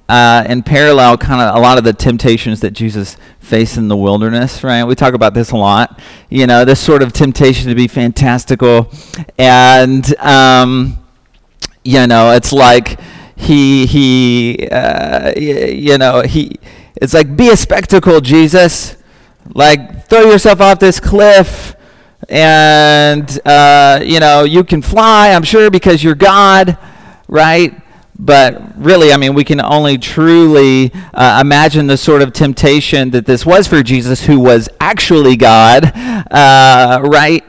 uh, 0.09 0.43
in 0.49 0.63
parallel 0.63 1.19
kind 1.19 1.43
of 1.43 1.55
a 1.55 1.61
lot 1.61 1.77
of 1.77 1.85
the 1.85 1.93
temptations 1.93 2.61
that 2.61 2.71
jesus 2.71 3.17
face 3.49 3.79
in 3.79 3.89
the 3.89 3.97
wilderness, 3.97 4.63
right? 4.63 4.85
We 4.85 4.95
talk 4.95 5.15
about 5.15 5.35
this 5.35 5.51
a 5.51 5.57
lot. 5.57 6.01
You 6.29 6.47
know, 6.47 6.65
this 6.65 6.79
sort 6.79 7.03
of 7.03 7.13
temptation 7.13 7.69
to 7.71 7.75
be 7.75 7.89
fantastical. 7.89 8.93
And, 9.39 10.17
um, 10.19 10.99
you 11.89 12.07
know, 12.07 12.33
it's 12.33 12.53
like 12.53 13.01
he, 13.35 13.87
he, 13.87 14.69
uh, 14.69 15.33
you 15.35 15.97
know, 15.97 16.21
he, 16.21 16.57
it's 16.97 17.15
like, 17.15 17.35
be 17.35 17.49
a 17.49 17.57
spectacle, 17.57 18.21
Jesus. 18.21 18.97
Like, 19.55 20.07
throw 20.07 20.31
yourself 20.31 20.61
off 20.61 20.81
this 20.81 21.01
cliff 21.01 21.75
and, 22.29 23.41
uh, 23.47 24.01
you 24.05 24.21
know, 24.21 24.45
you 24.45 24.65
can 24.65 24.83
fly, 24.83 25.31
I'm 25.31 25.45
sure, 25.45 25.71
because 25.71 26.05
you're 26.05 26.15
God, 26.15 26.77
right? 27.27 27.75
But 28.19 28.77
really, 28.77 29.11
I 29.11 29.17
mean, 29.17 29.33
we 29.33 29.45
can 29.45 29.59
only 29.59 29.97
truly 29.97 30.93
uh, 31.15 31.39
imagine 31.41 31.87
the 31.87 31.97
sort 31.97 32.21
of 32.21 32.35
temptation 32.35 33.13
that 33.13 33.25
this 33.25 33.47
was 33.47 33.67
for 33.67 33.83
Jesus, 33.83 34.27
who 34.27 34.41
was 34.41 34.69
actually 34.79 35.37
God, 35.37 35.91
uh, 36.31 37.01
right? 37.03 37.45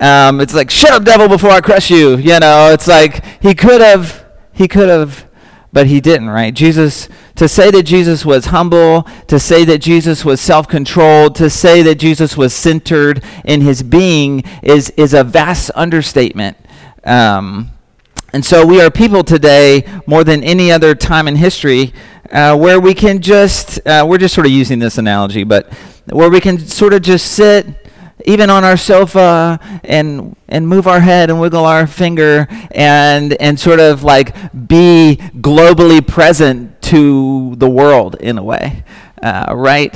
Um, 0.00 0.40
it's 0.40 0.54
like, 0.54 0.70
shut 0.70 0.92
up, 0.92 1.04
devil, 1.04 1.28
before 1.28 1.50
I 1.50 1.60
crush 1.60 1.90
you. 1.90 2.16
You 2.16 2.40
know, 2.40 2.70
it's 2.72 2.86
like 2.86 3.24
he 3.40 3.54
could 3.54 3.80
have, 3.80 4.24
he 4.52 4.68
could 4.68 4.88
have, 4.88 5.26
but 5.72 5.86
he 5.86 6.00
didn't, 6.00 6.30
right? 6.30 6.52
Jesus, 6.52 7.08
to 7.36 7.48
say 7.48 7.70
that 7.70 7.84
Jesus 7.84 8.24
was 8.24 8.46
humble, 8.46 9.02
to 9.28 9.38
say 9.38 9.64
that 9.64 9.78
Jesus 9.78 10.24
was 10.24 10.40
self 10.40 10.68
controlled, 10.68 11.34
to 11.36 11.50
say 11.50 11.82
that 11.82 11.96
Jesus 11.96 12.36
was 12.36 12.54
centered 12.54 13.22
in 13.44 13.60
his 13.60 13.82
being 13.82 14.42
is, 14.62 14.90
is 14.90 15.14
a 15.14 15.24
vast 15.24 15.70
understatement. 15.74 16.56
Um, 17.04 17.70
and 18.32 18.44
so 18.44 18.66
we 18.66 18.80
are 18.80 18.90
people 18.90 19.22
today 19.22 19.84
more 20.06 20.24
than 20.24 20.42
any 20.42 20.72
other 20.72 20.94
time 20.94 21.28
in 21.28 21.36
history 21.36 21.92
uh, 22.32 22.56
where 22.56 22.80
we 22.80 22.94
can 22.94 23.20
just, 23.20 23.78
uh, 23.86 24.04
we're 24.08 24.18
just 24.18 24.34
sort 24.34 24.46
of 24.46 24.52
using 24.52 24.80
this 24.80 24.98
analogy, 24.98 25.44
but 25.44 25.72
where 26.06 26.28
we 26.28 26.40
can 26.40 26.58
sort 26.58 26.94
of 26.94 27.02
just 27.02 27.32
sit 27.32 27.83
even 28.24 28.50
on 28.50 28.64
our 28.64 28.76
sofa 28.76 29.60
and 29.84 30.36
and 30.48 30.66
move 30.66 30.86
our 30.86 31.00
head 31.00 31.30
and 31.30 31.40
wiggle 31.40 31.64
our 31.64 31.86
finger 31.86 32.46
and 32.70 33.34
and 33.34 33.58
sort 33.60 33.80
of 33.80 34.02
like 34.02 34.34
be 34.66 35.18
globally 35.34 36.06
present 36.06 36.80
to 36.82 37.54
the 37.56 37.68
world 37.68 38.16
in 38.20 38.38
a 38.38 38.42
way, 38.42 38.84
uh, 39.22 39.54
right? 39.54 39.94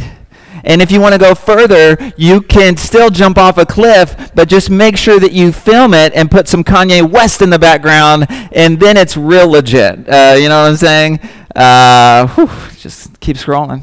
And 0.65 0.83
if 0.83 0.91
you 0.91 1.01
want 1.01 1.15
to 1.15 1.19
go 1.19 1.35
further, 1.35 2.13
you 2.17 2.41
can 2.41 2.77
still 2.77 3.11
jump 3.11 3.39
off 3.39 3.59
a 3.59 3.65
cliff, 3.65 4.33
but 4.35 4.49
just 4.49 4.71
make 4.71 4.97
sure 4.97 5.19
that 5.21 5.33
you 5.33 5.53
film 5.53 5.95
it 5.95 6.13
and 6.15 6.31
put 6.31 6.49
some 6.49 6.65
Kanye 6.65 7.09
West 7.09 7.41
in 7.43 7.51
the 7.51 7.59
background, 7.59 8.27
and 8.53 8.79
then 8.81 8.97
it's 8.97 9.17
real 9.17 9.49
legit. 9.49 10.09
Uh, 10.09 10.35
you 10.37 10.49
know 10.49 10.63
what 10.63 10.71
I'm 10.71 10.77
saying? 10.77 11.21
Uh, 11.55 12.27
whew, 12.29 12.51
just 12.77 13.19
keep 13.21 13.37
scrolling. 13.37 13.83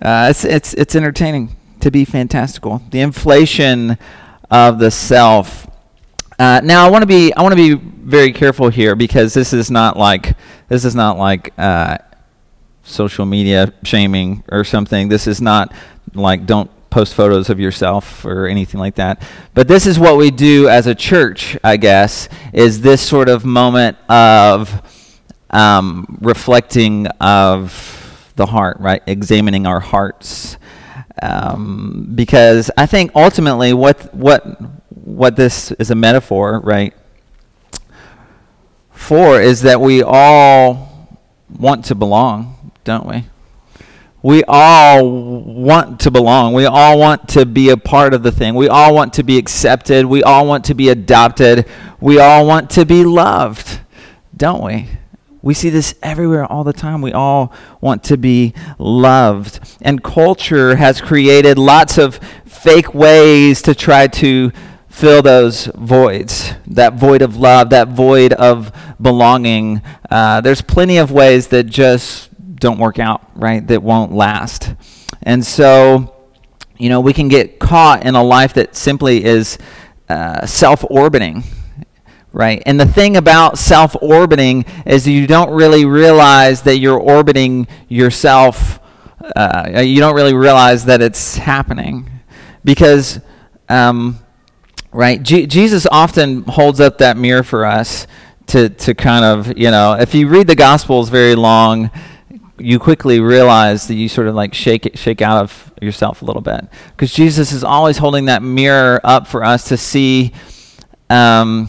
Uh, 0.00 0.28
it's 0.30 0.44
it's 0.44 0.74
it's 0.74 0.96
entertaining 0.96 1.54
to 1.84 1.90
be 1.90 2.04
fantastical. 2.06 2.82
The 2.90 3.00
inflation 3.00 3.98
of 4.50 4.78
the 4.78 4.90
self. 4.90 5.66
Uh, 6.38 6.62
now 6.64 6.86
I 6.86 6.90
want 6.90 7.02
to 7.02 7.06
be 7.06 7.32
I 7.34 7.42
want 7.42 7.52
to 7.52 7.56
be 7.56 7.74
very 7.74 8.32
careful 8.32 8.70
here 8.70 8.96
because 8.96 9.34
this 9.34 9.52
is 9.52 9.70
not 9.70 9.98
like 9.98 10.34
this 10.68 10.86
is 10.86 10.94
not 10.94 11.18
like 11.18 11.52
uh, 11.58 11.98
social 12.84 13.26
media 13.26 13.72
shaming 13.84 14.42
or 14.50 14.64
something. 14.64 15.08
This 15.10 15.26
is 15.26 15.42
not 15.42 15.74
like 16.14 16.46
don't 16.46 16.70
post 16.88 17.12
photos 17.12 17.50
of 17.50 17.60
yourself 17.60 18.24
or 18.24 18.46
anything 18.46 18.80
like 18.80 18.94
that. 18.94 19.22
But 19.52 19.68
this 19.68 19.86
is 19.86 19.98
what 19.98 20.16
we 20.16 20.30
do 20.30 20.68
as 20.68 20.86
a 20.86 20.94
church, 20.94 21.58
I 21.62 21.76
guess, 21.76 22.30
is 22.54 22.80
this 22.80 23.02
sort 23.02 23.28
of 23.28 23.44
moment 23.44 23.98
of 24.08 24.72
um, 25.50 26.18
reflecting 26.22 27.08
of 27.20 28.32
the 28.36 28.46
heart, 28.46 28.78
right? 28.80 29.02
Examining 29.06 29.66
our 29.66 29.80
hearts. 29.80 30.56
Um, 31.22 32.10
because 32.14 32.70
I 32.76 32.86
think 32.86 33.12
ultimately 33.14 33.72
what 33.72 34.12
what 34.14 34.44
what 34.90 35.36
this 35.36 35.70
is 35.72 35.90
a 35.90 35.94
metaphor, 35.94 36.60
right? 36.60 36.94
For 38.90 39.40
is 39.40 39.62
that 39.62 39.80
we 39.80 40.02
all 40.02 41.18
want 41.58 41.84
to 41.86 41.94
belong, 41.94 42.72
don't 42.84 43.06
we? 43.06 43.24
We 44.22 44.42
all 44.48 45.06
want 45.06 46.00
to 46.00 46.10
belong. 46.10 46.54
We 46.54 46.64
all 46.64 46.98
want 46.98 47.28
to 47.30 47.44
be 47.44 47.68
a 47.68 47.76
part 47.76 48.14
of 48.14 48.22
the 48.22 48.32
thing. 48.32 48.54
We 48.54 48.68
all 48.68 48.94
want 48.94 49.12
to 49.14 49.22
be 49.22 49.36
accepted. 49.36 50.06
We 50.06 50.22
all 50.22 50.46
want 50.46 50.64
to 50.64 50.74
be 50.74 50.88
adopted. 50.88 51.66
We 52.00 52.18
all 52.18 52.46
want 52.46 52.70
to 52.70 52.86
be 52.86 53.04
loved, 53.04 53.80
don't 54.34 54.64
we? 54.64 54.88
We 55.44 55.52
see 55.52 55.68
this 55.68 55.94
everywhere 56.02 56.50
all 56.50 56.64
the 56.64 56.72
time. 56.72 57.02
We 57.02 57.12
all 57.12 57.52
want 57.82 58.02
to 58.04 58.16
be 58.16 58.54
loved. 58.78 59.60
And 59.82 60.02
culture 60.02 60.76
has 60.76 61.02
created 61.02 61.58
lots 61.58 61.98
of 61.98 62.18
fake 62.46 62.94
ways 62.94 63.60
to 63.62 63.74
try 63.74 64.06
to 64.06 64.52
fill 64.88 65.20
those 65.20 65.66
voids 65.74 66.54
that 66.66 66.94
void 66.94 67.20
of 67.20 67.36
love, 67.36 67.68
that 67.70 67.88
void 67.88 68.32
of 68.32 68.72
belonging. 68.98 69.82
Uh, 70.10 70.40
there's 70.40 70.62
plenty 70.62 70.96
of 70.96 71.12
ways 71.12 71.48
that 71.48 71.64
just 71.64 72.30
don't 72.54 72.78
work 72.78 72.98
out, 72.98 73.20
right? 73.34 73.66
That 73.66 73.82
won't 73.82 74.12
last. 74.12 74.74
And 75.22 75.44
so, 75.44 76.30
you 76.78 76.88
know, 76.88 77.00
we 77.00 77.12
can 77.12 77.28
get 77.28 77.58
caught 77.58 78.06
in 78.06 78.14
a 78.14 78.22
life 78.22 78.54
that 78.54 78.74
simply 78.74 79.22
is 79.22 79.58
uh, 80.08 80.46
self 80.46 80.86
orbiting 80.88 81.44
right? 82.34 82.62
And 82.66 82.78
the 82.78 82.86
thing 82.86 83.16
about 83.16 83.56
self 83.56 83.96
orbiting 84.02 84.66
is 84.84 85.06
you 85.06 85.26
don't 85.26 85.50
really 85.50 85.84
realize 85.84 86.62
that 86.62 86.78
you're 86.78 86.98
orbiting 86.98 87.66
yourself. 87.88 88.80
Uh, 89.34 89.80
you 89.82 90.00
don't 90.00 90.14
really 90.14 90.34
realize 90.34 90.84
that 90.84 91.00
it's 91.00 91.36
happening 91.36 92.10
because, 92.64 93.20
um, 93.68 94.18
right? 94.92 95.22
Jesus 95.22 95.86
often 95.90 96.42
holds 96.42 96.80
up 96.80 96.98
that 96.98 97.16
mirror 97.16 97.44
for 97.44 97.64
us 97.64 98.06
to, 98.48 98.68
to 98.68 98.94
kind 98.94 99.24
of, 99.24 99.56
you 99.56 99.70
know, 99.70 99.94
if 99.94 100.14
you 100.14 100.28
read 100.28 100.46
the 100.46 100.56
Gospels 100.56 101.08
very 101.08 101.36
long, 101.36 101.90
you 102.58 102.78
quickly 102.78 103.20
realize 103.20 103.86
that 103.86 103.94
you 103.94 104.08
sort 104.08 104.26
of 104.26 104.34
like 104.34 104.54
shake 104.54 104.86
it, 104.86 104.98
shake 104.98 105.22
out 105.22 105.42
of 105.42 105.72
yourself 105.80 106.20
a 106.20 106.24
little 106.24 106.42
bit 106.42 106.66
because 106.90 107.12
Jesus 107.12 107.52
is 107.52 107.64
always 107.64 107.98
holding 107.98 108.26
that 108.26 108.42
mirror 108.42 109.00
up 109.04 109.26
for 109.26 109.44
us 109.44 109.68
to 109.68 109.76
see. 109.76 110.32
Um, 111.08 111.68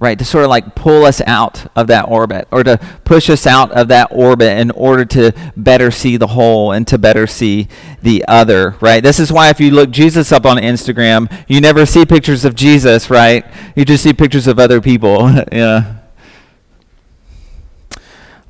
right? 0.00 0.18
To 0.18 0.24
sort 0.24 0.44
of 0.44 0.50
like 0.50 0.74
pull 0.74 1.04
us 1.04 1.20
out 1.26 1.70
of 1.76 1.86
that 1.88 2.08
orbit 2.08 2.48
or 2.50 2.64
to 2.64 2.78
push 3.04 3.28
us 3.28 3.46
out 3.46 3.70
of 3.72 3.88
that 3.88 4.08
orbit 4.10 4.58
in 4.58 4.70
order 4.70 5.04
to 5.04 5.32
better 5.58 5.90
see 5.90 6.16
the 6.16 6.28
whole 6.28 6.72
and 6.72 6.88
to 6.88 6.96
better 6.96 7.26
see 7.26 7.68
the 8.02 8.24
other, 8.26 8.76
right? 8.80 9.02
This 9.02 9.20
is 9.20 9.30
why 9.30 9.50
if 9.50 9.60
you 9.60 9.70
look 9.70 9.90
Jesus 9.90 10.32
up 10.32 10.46
on 10.46 10.56
Instagram, 10.56 11.30
you 11.46 11.60
never 11.60 11.84
see 11.84 12.06
pictures 12.06 12.46
of 12.46 12.54
Jesus, 12.54 13.10
right? 13.10 13.44
You 13.76 13.84
just 13.84 14.02
see 14.02 14.14
pictures 14.14 14.46
of 14.46 14.58
other 14.58 14.80
people. 14.80 15.30
yeah. 15.52 15.98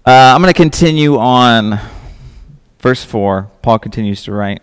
Uh, 0.07 0.33
I'm 0.35 0.40
going 0.40 0.54
to 0.54 0.57
continue 0.57 1.19
on 1.19 1.80
verse 2.78 3.04
4. 3.04 3.50
Paul 3.61 3.80
continues 3.80 4.23
to 4.25 4.33
write 4.33 4.62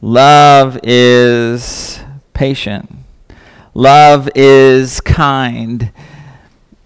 Love 0.00 0.80
is 0.82 2.00
patient 2.32 3.01
Love 3.74 4.28
is 4.34 5.00
kind. 5.00 5.90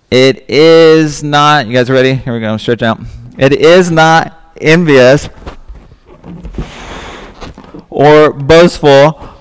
It 0.09 0.49
is 0.49 1.25
not, 1.25 1.67
you 1.67 1.73
guys 1.73 1.91
ready? 1.91 2.15
Here 2.15 2.33
we 2.33 2.39
go, 2.39 2.57
stretch 2.59 2.83
out. 2.83 3.01
It 3.37 3.53
is 3.53 3.91
not 3.91 4.55
envious 4.61 5.29
or 7.91 8.33
boastful 8.33 9.35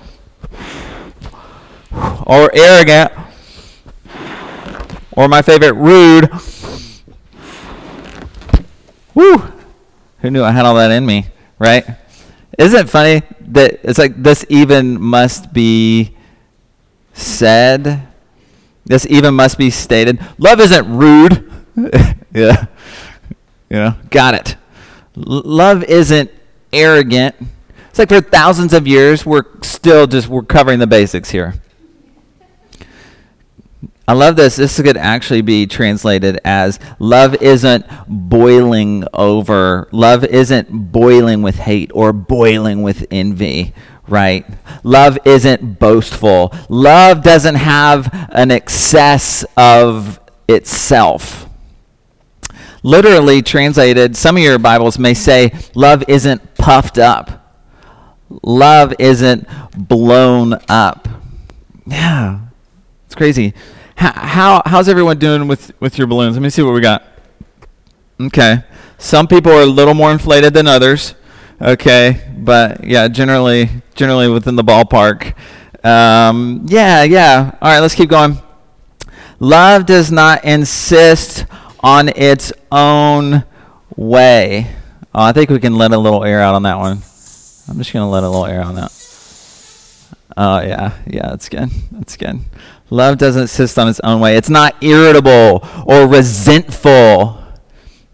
or 2.26 2.50
arrogant 2.56 3.12
or 5.12 5.28
my 5.28 5.44
favorite, 5.44 5.74
rude. 5.74 6.30
Woo! 9.14 9.38
Who 10.20 10.32
knew 10.32 10.44
I 10.44 10.52
had 10.52 10.66
all 10.66 10.76
that 10.76 10.90
in 10.90 11.06
me, 11.06 11.28
right? 11.60 11.86
Isn't 12.58 12.88
it 12.88 12.90
funny 12.90 13.22
that 13.42 13.82
it's 13.84 14.00
like 14.00 14.22
this 14.22 14.46
even 14.50 15.00
must 15.00 15.54
be 15.54 16.15
said. 17.16 18.08
This 18.86 19.08
even 19.08 19.34
must 19.34 19.58
be 19.58 19.70
stated. 19.70 20.20
Love 20.38 20.60
isn't 20.60 20.96
rude. 20.96 21.52
yeah. 22.34 22.66
Yeah. 23.70 23.96
Got 24.12 24.36
it. 24.36 24.56
L- 25.18 25.42
love 25.44 25.84
isn't 25.86 26.32
arrogant. 26.72 27.36
It's 27.90 27.98
like 27.98 28.10
for 28.10 28.22
thousands 28.22 28.74
of 28.74 28.86
years, 28.86 29.26
we're 29.26 29.46
still 29.62 30.06
just, 30.06 30.28
we're 30.28 30.44
covering 30.44 30.80
the 30.80 30.88
basics 30.88 31.32
here. 31.32 31.56
I 34.08 34.14
love 34.14 34.36
this. 34.36 34.56
This 34.56 34.80
could 34.80 34.98
actually 34.98 35.42
be 35.42 35.66
translated 35.66 36.40
as 36.46 36.80
love 37.00 37.42
isn't 37.42 37.88
boiling 38.08 39.06
over. 39.14 39.90
Love 39.92 40.24
isn't 40.24 40.92
boiling 40.92 41.42
with 41.42 41.56
hate 41.56 41.90
or 41.92 42.14
boiling 42.14 42.84
with 42.84 43.08
envy 43.10 43.74
right? 44.08 44.46
Love 44.84 45.18
isn't 45.26 45.80
boastful. 45.80 46.54
Love 46.70 47.24
doesn't 47.24 47.56
have 47.56 48.10
an 48.32 48.52
excess 48.52 49.46
of 49.58 50.20
itself. 50.48 51.48
Literally 52.84 53.42
translated, 53.42 54.16
some 54.16 54.38
of 54.38 54.44
your 54.44 54.60
Bibles 54.60 55.00
may 55.00 55.14
say, 55.14 55.52
love 55.74 56.04
isn't 56.08 56.56
puffed 56.56 57.00
up. 57.00 57.42
Love 58.44 58.94
isn't 59.00 59.48
blown 59.76 60.60
up. 60.70 61.08
Yeah, 61.88 62.42
it's 63.06 63.16
crazy. 63.16 63.54
How, 63.96 64.12
how, 64.14 64.62
how's 64.66 64.90
everyone 64.90 65.18
doing 65.20 65.48
with, 65.48 65.72
with 65.80 65.98
your 65.98 66.08
balloons? 66.08 66.36
Let 66.36 66.42
me 66.42 66.50
see 66.50 66.62
what 66.62 66.74
we 66.74 66.82
got. 66.82 67.04
Okay. 68.20 68.64
Some 68.98 69.28
people 69.28 69.52
are 69.52 69.62
a 69.62 69.68
little 69.68 69.94
more 69.94 70.12
inflated 70.12 70.54
than 70.54 70.68
others 70.68 71.16
okay 71.62 72.22
but 72.38 72.84
yeah 72.84 73.08
generally 73.08 73.70
generally 73.96 74.28
within 74.28 74.56
the 74.56 74.64
ballpark 74.64 75.34
um, 75.86 76.66
yeah 76.68 77.04
yeah 77.04 77.52
all 77.62 77.72
right 77.72 77.80
let's 77.80 77.96
keep 77.96 78.10
going 78.10 78.38
love 79.40 79.86
does 79.86 80.12
not 80.12 80.44
insist 80.44 81.46
on 81.82 82.10
its 82.10 82.52
own 82.72 83.44
way 83.96 84.68
oh, 85.14 85.24
i 85.24 85.32
think 85.32 85.50
we 85.50 85.60
can 85.60 85.76
let 85.76 85.92
a 85.92 85.98
little 85.98 86.24
air 86.24 86.42
out 86.42 86.56
on 86.56 86.64
that 86.64 86.78
one 86.78 86.98
i'm 87.70 87.78
just 87.78 87.92
to 87.92 88.06
let 88.06 88.24
a 88.24 88.30
little 88.30 88.46
air 88.46 88.62
on 88.62 88.76
that 88.76 88.92
Oh 90.38 90.60
yeah, 90.60 90.98
yeah, 91.08 91.30
that's 91.30 91.48
good. 91.48 91.70
That's 91.92 92.18
good. 92.18 92.42
Love 92.90 93.18
doesn't 93.18 93.44
insist 93.44 93.80
on 93.80 93.88
its 93.88 94.02
own 94.04 94.20
way. 94.20 94.36
It's 94.36 94.50
not 94.50 94.76
irritable 94.84 95.68
or 95.86 96.08
resentful. 96.08 97.42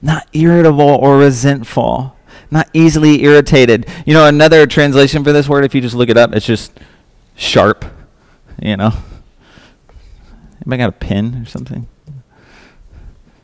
Not 0.02 0.28
irritable 0.32 0.82
or 0.82 1.18
resentful. 1.18 2.16
Not 2.52 2.70
easily 2.74 3.24
irritated. 3.24 3.88
You 4.06 4.14
know, 4.14 4.28
another 4.28 4.68
translation 4.68 5.24
for 5.24 5.32
this 5.32 5.48
word, 5.48 5.64
if 5.64 5.74
you 5.74 5.82
just 5.82 5.96
look 5.96 6.10
it 6.10 6.18
up, 6.18 6.36
it's 6.36 6.46
just 6.46 6.78
sharp. 7.36 7.86
You 8.62 8.78
know. 8.78 8.92
Anybody 10.58 10.78
got 10.78 10.90
a 10.90 10.92
pen 10.92 11.42
or 11.42 11.46
something? 11.46 11.88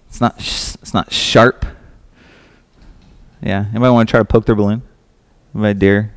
It's 0.08 0.22
not. 0.22 0.40
Sh- 0.42 0.76
it's 0.82 0.94
not 0.94 1.12
sharp. 1.12 1.66
Yeah. 3.42 3.66
Anybody 3.70 3.92
want 3.92 4.10
to 4.10 4.12
try 4.12 4.20
to 4.20 4.26
poke 4.26 4.46
their 4.46 4.56
balloon? 4.56 4.84
Anybody 5.56 5.80
dare? 5.80 6.14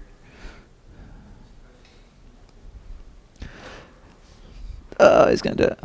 Oh, 4.98 5.30
he's 5.30 5.40
gonna 5.40 5.56
do 5.56 5.64
it. 5.64 5.78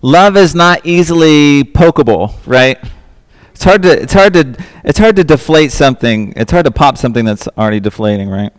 Love 0.00 0.36
is 0.36 0.54
not 0.54 0.84
easily 0.84 1.62
pokeable, 1.62 2.34
right? 2.44 2.78
It's 3.54 3.64
hard 3.64 3.82
to. 3.82 4.02
It's 4.02 4.12
hard 4.12 4.32
to. 4.34 4.56
It's 4.84 4.98
hard 4.98 5.16
to 5.16 5.24
deflate 5.24 5.72
something. 5.72 6.32
It's 6.36 6.50
hard 6.50 6.64
to 6.64 6.70
pop 6.70 6.98
something 6.98 7.24
that's 7.24 7.48
already 7.58 7.80
deflating, 7.80 8.28
right? 8.28 8.52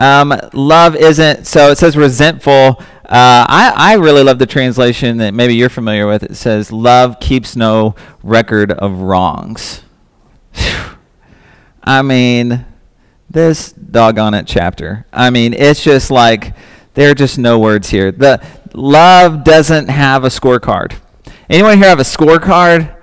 Um, 0.00 0.32
love 0.52 0.94
isn't. 0.96 1.46
So 1.46 1.70
it 1.70 1.78
says 1.78 1.96
resentful. 1.96 2.80
Uh, 3.04 3.46
I, 3.48 3.72
I 3.74 3.94
really 3.94 4.22
love 4.22 4.38
the 4.38 4.46
translation 4.46 5.16
that 5.16 5.32
maybe 5.32 5.54
you're 5.54 5.70
familiar 5.70 6.06
with. 6.06 6.22
It 6.22 6.36
says, 6.36 6.70
Love 6.70 7.18
keeps 7.20 7.56
no 7.56 7.94
record 8.22 8.70
of 8.70 8.98
wrongs. 8.98 9.82
I 11.82 12.02
mean, 12.02 12.66
this 13.30 13.72
doggone 13.72 14.34
it 14.34 14.46
chapter. 14.46 15.06
I 15.10 15.30
mean, 15.30 15.54
it's 15.54 15.82
just 15.82 16.10
like, 16.10 16.54
there 16.92 17.10
are 17.10 17.14
just 17.14 17.38
no 17.38 17.58
words 17.58 17.88
here. 17.88 18.12
The 18.12 18.46
love 18.74 19.42
doesn't 19.42 19.88
have 19.88 20.24
a 20.24 20.28
scorecard. 20.28 20.98
Anyone 21.48 21.78
here 21.78 21.88
have 21.88 22.00
a 22.00 22.02
scorecard? 22.02 22.94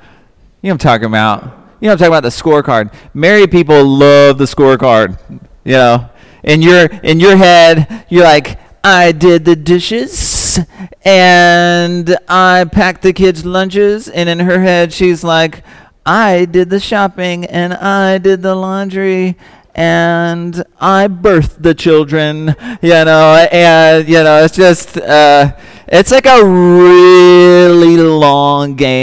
You 0.66 0.70
know 0.70 0.74
I'm 0.74 0.78
talking 0.80 1.06
about. 1.06 1.44
You 1.80 1.86
know 1.86 1.92
I'm 1.92 1.98
talking 2.00 2.08
about 2.08 2.24
the 2.24 2.30
scorecard. 2.30 2.92
Married 3.14 3.52
people 3.52 3.86
love 3.86 4.40
the 4.40 4.46
scorecard. 4.46 5.20
You 5.64 5.74
know, 5.74 6.10
in 6.44 6.64
your 6.64 6.86
in 7.04 7.20
your 7.20 7.38
head, 7.38 8.04
you're 8.10 8.24
like, 8.24 8.58
I 8.84 9.12
did 9.12 9.46
the 9.46 9.56
dishes 9.56 10.58
and 11.06 12.18
I 12.28 12.66
packed 12.66 13.04
the 13.04 13.14
kids' 13.14 13.46
lunches. 13.46 14.10
And 14.10 14.28
in 14.28 14.40
her 14.40 14.60
head, 14.60 14.92
she's 14.92 15.24
like, 15.24 15.64
I 16.04 16.46
did 16.46 16.72
the 16.72 16.80
shopping 16.80 17.46
and 17.46 17.76
I 17.76 18.18
did 18.18 18.42
the 18.42 18.56
laundry 18.56 19.38
and 19.76 20.64
I 20.82 21.08
birthed 21.10 21.62
the 21.62 21.76
children, 21.76 22.56
you 22.82 22.90
know, 22.90 23.48
and, 23.52 24.08
you 24.08 24.24
know, 24.24 24.44
it's 24.44 24.56
just, 24.56 24.98
uh, 24.98 25.56
it's 25.88 26.10
like 26.10 26.26
a 26.26 26.42
long 26.42 27.55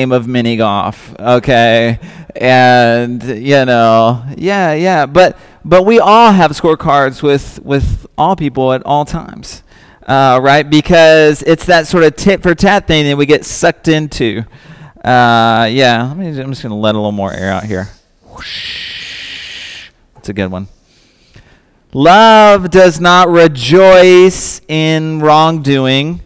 game 0.03 0.13
of 0.13 0.27
mini 0.27 0.57
golf, 0.57 1.15
okay? 1.19 1.99
And, 2.35 3.23
you 3.23 3.65
know, 3.65 4.25
yeah, 4.37 4.75
yeah, 4.75 5.07
but, 5.07 5.39
but 5.65 5.87
we 5.87 6.01
all 6.01 6.33
have 6.33 6.51
scorecards 6.51 7.23
with, 7.23 7.61
with 7.63 8.07
all 8.19 8.35
people 8.37 8.73
at 8.73 8.83
all 8.85 9.05
times 9.05 9.63
uh, 10.07 10.41
right? 10.43 10.69
Because 10.69 11.43
it's 11.43 11.67
that 11.67 11.87
sort 11.87 12.05
of 12.05 12.17
tit 12.17 12.43
for 12.43 12.55
tat 12.55 12.87
thing 12.87 13.07
that 13.07 13.17
we 13.17 13.27
get 13.27 13.45
sucked 13.45 13.89
into. 13.89 14.45
Uh, 15.05 15.69
yeah, 15.71 16.09
let 16.09 16.17
me, 16.17 16.29
I'm 16.29 16.51
just 16.51 16.63
going 16.63 16.71
to 16.71 16.75
let 16.75 16.95
a 16.95 16.99
little 16.99 17.13
more 17.13 17.33
air 17.33 17.53
out 17.53 17.65
here. 17.65 17.89
That's 20.15 20.29
a 20.29 20.33
good 20.33 20.51
one. 20.51 20.69
Love 21.93 22.71
does 22.71 23.01
not 23.01 23.29
rejoice 23.29 24.61
in 24.67 25.21
wrongdoing, 25.21 26.23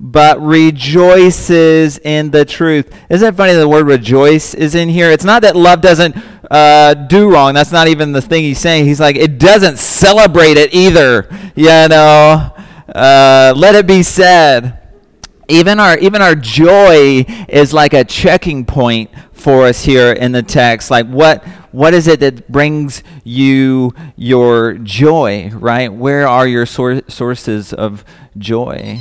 but 0.00 0.40
rejoices 0.40 1.98
in 1.98 2.30
the 2.30 2.44
truth. 2.44 2.94
Isn't 3.10 3.34
it 3.34 3.36
funny 3.36 3.54
the 3.54 3.68
word 3.68 3.86
rejoice 3.86 4.54
is 4.54 4.74
in 4.74 4.88
here? 4.88 5.10
It's 5.10 5.24
not 5.24 5.42
that 5.42 5.56
love 5.56 5.80
doesn't 5.80 6.16
uh, 6.50 6.94
do 6.94 7.30
wrong. 7.30 7.54
That's 7.54 7.72
not 7.72 7.88
even 7.88 8.12
the 8.12 8.22
thing 8.22 8.44
he's 8.44 8.58
saying. 8.58 8.86
He's 8.86 9.00
like, 9.00 9.16
it 9.16 9.38
doesn't 9.38 9.78
celebrate 9.78 10.56
it 10.56 10.72
either. 10.72 11.28
You 11.56 11.88
know? 11.88 12.54
Uh, 12.94 13.52
let 13.56 13.74
it 13.74 13.86
be 13.86 14.02
said. 14.02 14.74
Even 15.50 15.80
our 15.80 15.96
even 15.98 16.20
our 16.20 16.34
joy 16.34 17.24
is 17.48 17.72
like 17.72 17.94
a 17.94 18.04
checking 18.04 18.66
point 18.66 19.10
for 19.32 19.64
us 19.64 19.82
here 19.82 20.12
in 20.12 20.32
the 20.32 20.42
text. 20.42 20.90
Like 20.90 21.06
what 21.06 21.42
what 21.72 21.94
is 21.94 22.06
it 22.06 22.20
that 22.20 22.52
brings 22.52 23.02
you 23.24 23.94
your 24.14 24.74
joy, 24.74 25.50
right? 25.54 25.90
Where 25.90 26.28
are 26.28 26.46
your 26.46 26.66
sor- 26.66 27.02
sources 27.08 27.72
of 27.72 28.04
joy? 28.36 28.98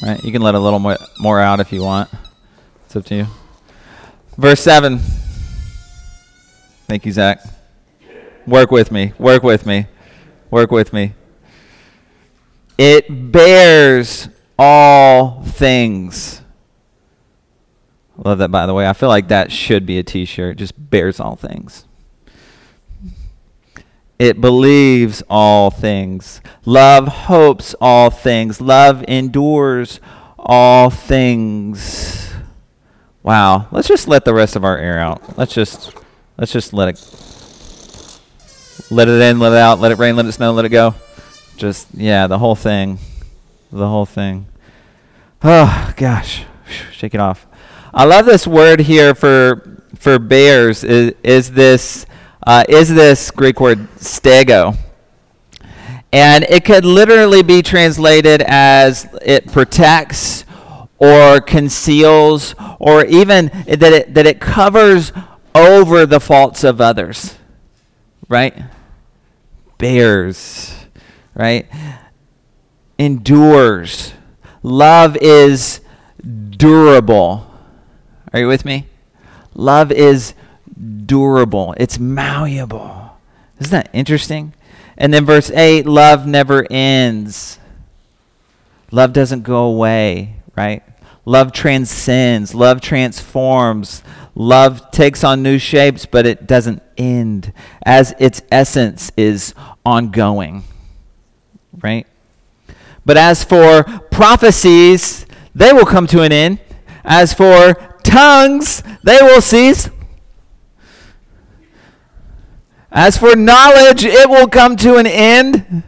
All 0.00 0.08
right, 0.10 0.22
you 0.22 0.30
can 0.30 0.42
let 0.42 0.54
a 0.54 0.60
little 0.60 0.78
more, 0.78 0.96
more 1.18 1.40
out 1.40 1.58
if 1.58 1.72
you 1.72 1.82
want. 1.82 2.08
It's 2.86 2.94
up 2.94 3.04
to 3.06 3.16
you. 3.16 3.26
Verse 4.36 4.60
7. 4.60 4.98
Thank 6.86 7.04
you, 7.04 7.10
Zach. 7.10 7.40
Work 8.46 8.70
with 8.70 8.92
me. 8.92 9.12
Work 9.18 9.42
with 9.42 9.66
me. 9.66 9.86
Work 10.50 10.70
with 10.70 10.92
me. 10.92 11.14
It 12.78 13.32
bears 13.32 14.28
all 14.56 15.42
things. 15.42 16.42
Love 18.16 18.38
that, 18.38 18.52
by 18.52 18.66
the 18.66 18.74
way. 18.74 18.86
I 18.86 18.92
feel 18.92 19.08
like 19.08 19.26
that 19.28 19.50
should 19.50 19.84
be 19.84 19.98
a 19.98 20.04
t 20.04 20.24
shirt. 20.24 20.58
Just 20.58 20.74
bears 20.90 21.18
all 21.18 21.34
things. 21.34 21.87
It 24.18 24.40
believes 24.40 25.22
all 25.30 25.70
things. 25.70 26.40
Love 26.64 27.08
hopes 27.08 27.74
all 27.80 28.10
things. 28.10 28.60
Love 28.60 29.04
endures 29.06 30.00
all 30.38 30.90
things. 30.90 32.32
Wow. 33.22 33.68
Let's 33.70 33.88
just 33.88 34.08
let 34.08 34.24
the 34.24 34.34
rest 34.34 34.56
of 34.56 34.64
our 34.64 34.76
air 34.76 34.98
out. 34.98 35.38
Let's 35.38 35.54
just 35.54 35.94
let's 36.36 36.52
just 36.52 36.72
let 36.72 36.88
it 36.88 36.98
let 38.90 39.08
it 39.08 39.20
in, 39.20 39.38
let 39.38 39.52
it 39.52 39.58
out, 39.58 39.80
let 39.80 39.92
it 39.92 39.98
rain, 39.98 40.16
let 40.16 40.26
it 40.26 40.32
snow, 40.32 40.52
let 40.52 40.64
it 40.64 40.70
go. 40.70 40.94
Just, 41.56 41.88
yeah, 41.92 42.26
the 42.26 42.38
whole 42.38 42.54
thing. 42.54 42.98
The 43.70 43.88
whole 43.88 44.06
thing. 44.06 44.46
Oh, 45.42 45.92
gosh. 45.96 46.44
Shake 46.92 47.14
it 47.14 47.20
off. 47.20 47.46
I 47.92 48.04
love 48.04 48.26
this 48.26 48.46
word 48.46 48.80
here 48.80 49.14
for 49.14 49.82
for 49.96 50.18
bears 50.18 50.84
is, 50.84 51.14
is 51.24 51.52
this 51.52 52.06
uh, 52.48 52.64
is 52.68 52.92
this 52.92 53.30
Greek 53.30 53.60
word 53.60 53.88
stego. 53.98 54.76
And 56.12 56.44
it 56.44 56.64
could 56.64 56.84
literally 56.84 57.44
be 57.44 57.62
translated 57.62 58.42
as 58.42 59.06
it 59.22 59.52
protects 59.52 60.44
or 60.98 61.40
conceals 61.40 62.56
or 62.80 63.04
even 63.04 63.52
that 63.66 63.92
it, 63.92 64.14
that 64.14 64.26
it 64.26 64.40
covers 64.40 65.12
over 65.54 66.06
the 66.06 66.18
faults 66.18 66.64
of 66.64 66.80
others. 66.80 67.36
Right? 68.28 68.64
bears, 69.78 70.74
right? 71.34 71.66
Endures. 72.98 74.12
Love 74.62 75.16
is 75.18 75.80
durable. 76.50 77.48
Are 78.32 78.40
you 78.40 78.48
with 78.48 78.64
me? 78.64 78.86
Love 79.54 79.90
is 79.92 80.34
durable, 81.06 81.74
it's 81.76 81.98
malleable. 81.98 83.16
Isn't 83.58 83.72
that 83.72 83.90
interesting? 83.92 84.54
And 84.96 85.12
then 85.12 85.24
verse 85.24 85.50
8 85.50 85.86
love 85.86 86.26
never 86.26 86.66
ends. 86.70 87.58
Love 88.90 89.12
doesn't 89.12 89.42
go 89.42 89.64
away, 89.64 90.36
right? 90.56 90.82
Love 91.24 91.52
transcends, 91.52 92.54
love 92.54 92.80
transforms, 92.80 94.02
love 94.34 94.90
takes 94.90 95.22
on 95.22 95.42
new 95.42 95.58
shapes, 95.58 96.06
but 96.06 96.26
it 96.26 96.46
doesn't 96.46 96.82
end, 96.96 97.52
as 97.84 98.14
its 98.18 98.40
essence 98.50 99.12
is 99.16 99.54
ongoing. 99.84 100.64
Right? 101.82 102.06
But 103.04 103.18
as 103.18 103.44
for 103.44 103.84
prophecies, 104.10 105.26
they 105.54 105.72
will 105.72 105.86
come 105.86 106.06
to 106.08 106.22
an 106.22 106.32
end. 106.32 106.60
As 107.04 107.34
for 107.34 107.74
tongues, 108.02 108.82
they 109.02 109.18
will 109.20 109.40
cease. 109.40 109.90
As 112.90 113.16
for 113.16 113.36
knowledge, 113.36 114.04
it 114.04 114.28
will 114.28 114.48
come 114.48 114.76
to 114.76 114.96
an 114.96 115.06
end. 115.06 115.82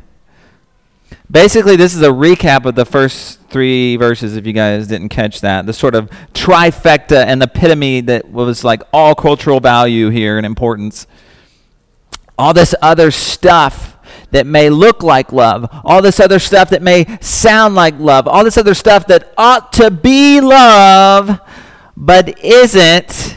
Basically, 1.31 1.77
this 1.77 1.95
is 1.95 2.03
a 2.03 2.09
recap 2.09 2.65
of 2.65 2.75
the 2.75 2.85
first 2.85 3.41
three 3.49 3.97
verses, 3.97 4.37
if 4.37 4.47
you 4.47 4.53
guys 4.53 4.89
didn't 4.89 5.11
catch 5.11 5.41
that. 5.41 5.65
The 5.67 5.73
sort 5.73 5.95
of 5.95 6.11
trifecta 6.35 7.25
and 7.25 7.43
epitome 7.43 8.01
that 8.03 8.31
was 8.31 8.65
like 8.65 8.83
all 8.93 9.15
cultural 9.15 9.61
value 9.61 10.11
here 10.11 10.37
and 10.37 10.45
importance. 10.45 11.07
All 12.37 12.53
this 12.53 12.75
other 12.83 13.11
stuff 13.11 13.97
that 14.31 14.47
may 14.47 14.71
look 14.71 15.03
like 15.03 15.33
love, 15.33 15.69
all 15.85 16.03
this 16.03 16.21
other 16.21 16.39
stuff 16.39 16.71
that 16.71 16.83
may 16.83 17.07
sound 17.21 17.75
like 17.75 17.99
love, 17.99 18.27
all 18.27 18.45
this 18.45 18.59
other 18.59 18.75
stuff 18.75 19.07
that 19.07 19.33
ought 19.37 19.73
to 19.75 19.91
be 19.91 20.41
love 20.41 21.41
but 22.01 22.43
isn't, 22.43 23.37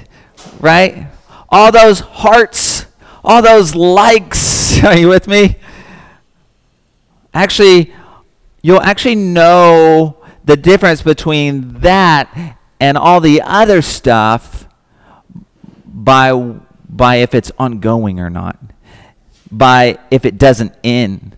right? 0.61 1.07
All 1.49 1.71
those 1.71 1.99
hearts, 1.99 2.72
all 3.23 3.41
those 3.41 3.75
likes, 3.75 4.83
are 4.83 4.97
you 4.97 5.07
with 5.07 5.27
me? 5.27 5.57
actually, 7.33 7.93
you'll 8.61 8.81
actually 8.81 9.15
know 9.15 10.17
the 10.45 10.55
difference 10.55 11.01
between 11.01 11.79
that 11.79 12.57
and 12.79 12.97
all 12.97 13.19
the 13.19 13.41
other 13.41 13.81
stuff 13.81 14.67
by 15.85 16.31
by 16.89 17.15
if 17.17 17.33
it's 17.33 17.51
ongoing 17.57 18.19
or 18.19 18.29
not, 18.29 18.59
by 19.51 19.97
if 20.11 20.25
it 20.25 20.37
doesn't 20.37 20.73
end. 20.83 21.35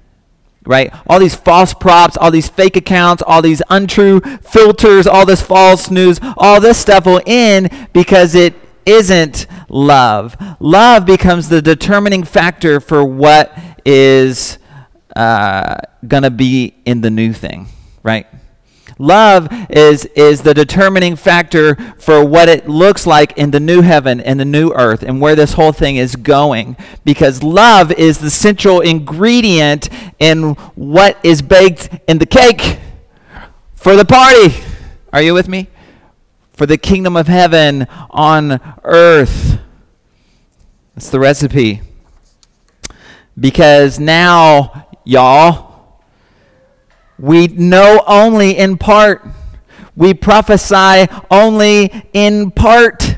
Right? 0.67 0.91
All 1.05 1.19
these 1.19 1.35
false 1.35 1.75
props, 1.75 2.17
all 2.17 2.31
these 2.31 2.49
fake 2.49 2.75
accounts, 2.75 3.21
all 3.25 3.43
these 3.43 3.61
untrue 3.69 4.19
filters, 4.19 5.05
all 5.05 5.23
this 5.23 5.39
false 5.39 5.91
news, 5.91 6.19
all 6.37 6.59
this 6.59 6.79
stuff 6.79 7.05
will 7.05 7.21
end 7.27 7.69
because 7.93 8.33
it 8.33 8.55
isn't 8.85 9.47
love. 9.69 10.35
Love 10.59 11.05
becomes 11.05 11.49
the 11.49 11.61
determining 11.61 12.23
factor 12.23 12.79
for 12.79 13.03
what 13.03 13.57
is 13.85 14.57
uh, 15.15 15.77
going 16.07 16.23
to 16.23 16.31
be 16.31 16.75
in 16.85 17.01
the 17.01 17.09
new 17.09 17.33
thing, 17.33 17.67
right? 18.03 18.27
Love 18.97 19.49
is, 19.69 20.05
is 20.15 20.43
the 20.43 20.53
determining 20.53 21.15
factor 21.15 21.75
for 21.97 22.23
what 22.23 22.47
it 22.47 22.69
looks 22.69 23.05
like 23.05 23.37
in 23.37 23.51
the 23.51 23.59
new 23.59 23.81
heaven 23.81 24.21
and 24.21 24.39
the 24.39 24.45
new 24.45 24.71
earth 24.73 25.03
and 25.03 25.19
where 25.19 25.35
this 25.35 25.53
whole 25.53 25.73
thing 25.73 25.97
is 25.97 26.15
going. 26.15 26.77
Because 27.03 27.43
love 27.43 27.91
is 27.91 28.19
the 28.19 28.29
central 28.29 28.79
ingredient 28.79 29.89
in 30.19 30.53
what 30.75 31.17
is 31.23 31.41
baked 31.41 31.89
in 32.07 32.19
the 32.19 32.25
cake 32.25 32.79
for 33.73 33.95
the 33.95 34.05
party. 34.05 34.55
Are 35.11 35.21
you 35.21 35.33
with 35.33 35.49
me? 35.49 35.67
For 36.55 36.65
the 36.65 36.77
kingdom 36.77 37.17
of 37.17 37.27
heaven 37.27 37.85
on 38.09 38.61
earth. 38.83 39.59
That's 40.93 41.09
the 41.09 41.19
recipe. 41.19 41.81
Because 43.37 43.99
now, 43.99 44.87
y'all, 45.03 45.99
we 47.19 47.47
know 47.47 48.03
only 48.07 48.57
in 48.57 48.77
part. 48.77 49.27
We 49.97 50.13
prophesy 50.13 51.07
only 51.29 52.09
in 52.13 52.51
part. 52.51 53.17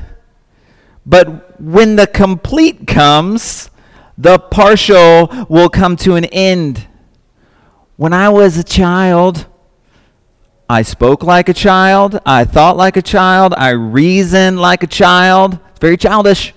But 1.06 1.60
when 1.60 1.94
the 1.94 2.08
complete 2.08 2.88
comes, 2.88 3.70
the 4.16 4.40
partial 4.40 5.28
will 5.48 5.68
come 5.68 5.96
to 5.98 6.16
an 6.16 6.24
end. 6.26 6.88
When 7.94 8.12
I 8.12 8.30
was 8.30 8.58
a 8.58 8.64
child, 8.64 9.46
I 10.70 10.82
spoke 10.82 11.22
like 11.22 11.48
a 11.48 11.54
child, 11.54 12.20
I 12.26 12.44
thought 12.44 12.76
like 12.76 12.98
a 12.98 13.02
child, 13.02 13.54
I 13.56 13.70
reasoned 13.70 14.60
like 14.60 14.82
a 14.82 14.86
child. 14.86 15.58
It's 15.70 15.78
very 15.78 15.96
childish. 15.96 16.52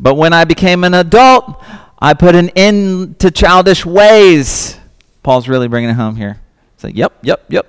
But 0.00 0.14
when 0.14 0.32
I 0.32 0.44
became 0.44 0.84
an 0.84 0.94
adult, 0.94 1.62
I 1.98 2.14
put 2.14 2.34
an 2.34 2.48
end 2.50 3.18
to 3.18 3.30
childish 3.30 3.84
ways. 3.84 4.78
Paul's 5.22 5.48
really 5.48 5.68
bringing 5.68 5.90
it 5.90 5.94
home 5.94 6.16
here. 6.16 6.40
It's 6.74 6.84
like, 6.84 6.96
yep, 6.96 7.12
yep, 7.20 7.44
yep. 7.48 7.66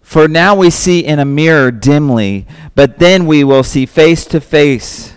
For 0.00 0.26
now 0.26 0.56
we 0.56 0.70
see 0.70 1.04
in 1.04 1.20
a 1.20 1.24
mirror 1.24 1.70
dimly, 1.70 2.48
but 2.74 2.98
then 2.98 3.26
we 3.26 3.44
will 3.44 3.62
see 3.62 3.86
face 3.86 4.24
to 4.26 4.40
face. 4.40 5.12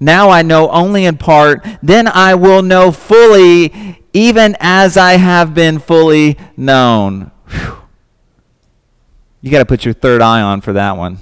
Now 0.00 0.30
I 0.30 0.42
know 0.42 0.70
only 0.70 1.04
in 1.04 1.18
part, 1.18 1.64
then 1.82 2.08
I 2.08 2.34
will 2.34 2.62
know 2.62 2.90
fully, 2.90 4.02
even 4.12 4.56
as 4.58 4.96
I 4.96 5.18
have 5.18 5.54
been 5.54 5.78
fully 5.78 6.36
known. 6.56 7.30
You 9.44 9.50
got 9.50 9.58
to 9.58 9.66
put 9.66 9.84
your 9.84 9.92
third 9.92 10.22
eye 10.22 10.40
on 10.40 10.62
for 10.62 10.72
that 10.72 10.96
one. 10.96 11.18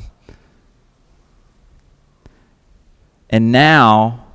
And 3.28 3.50
now, 3.50 4.26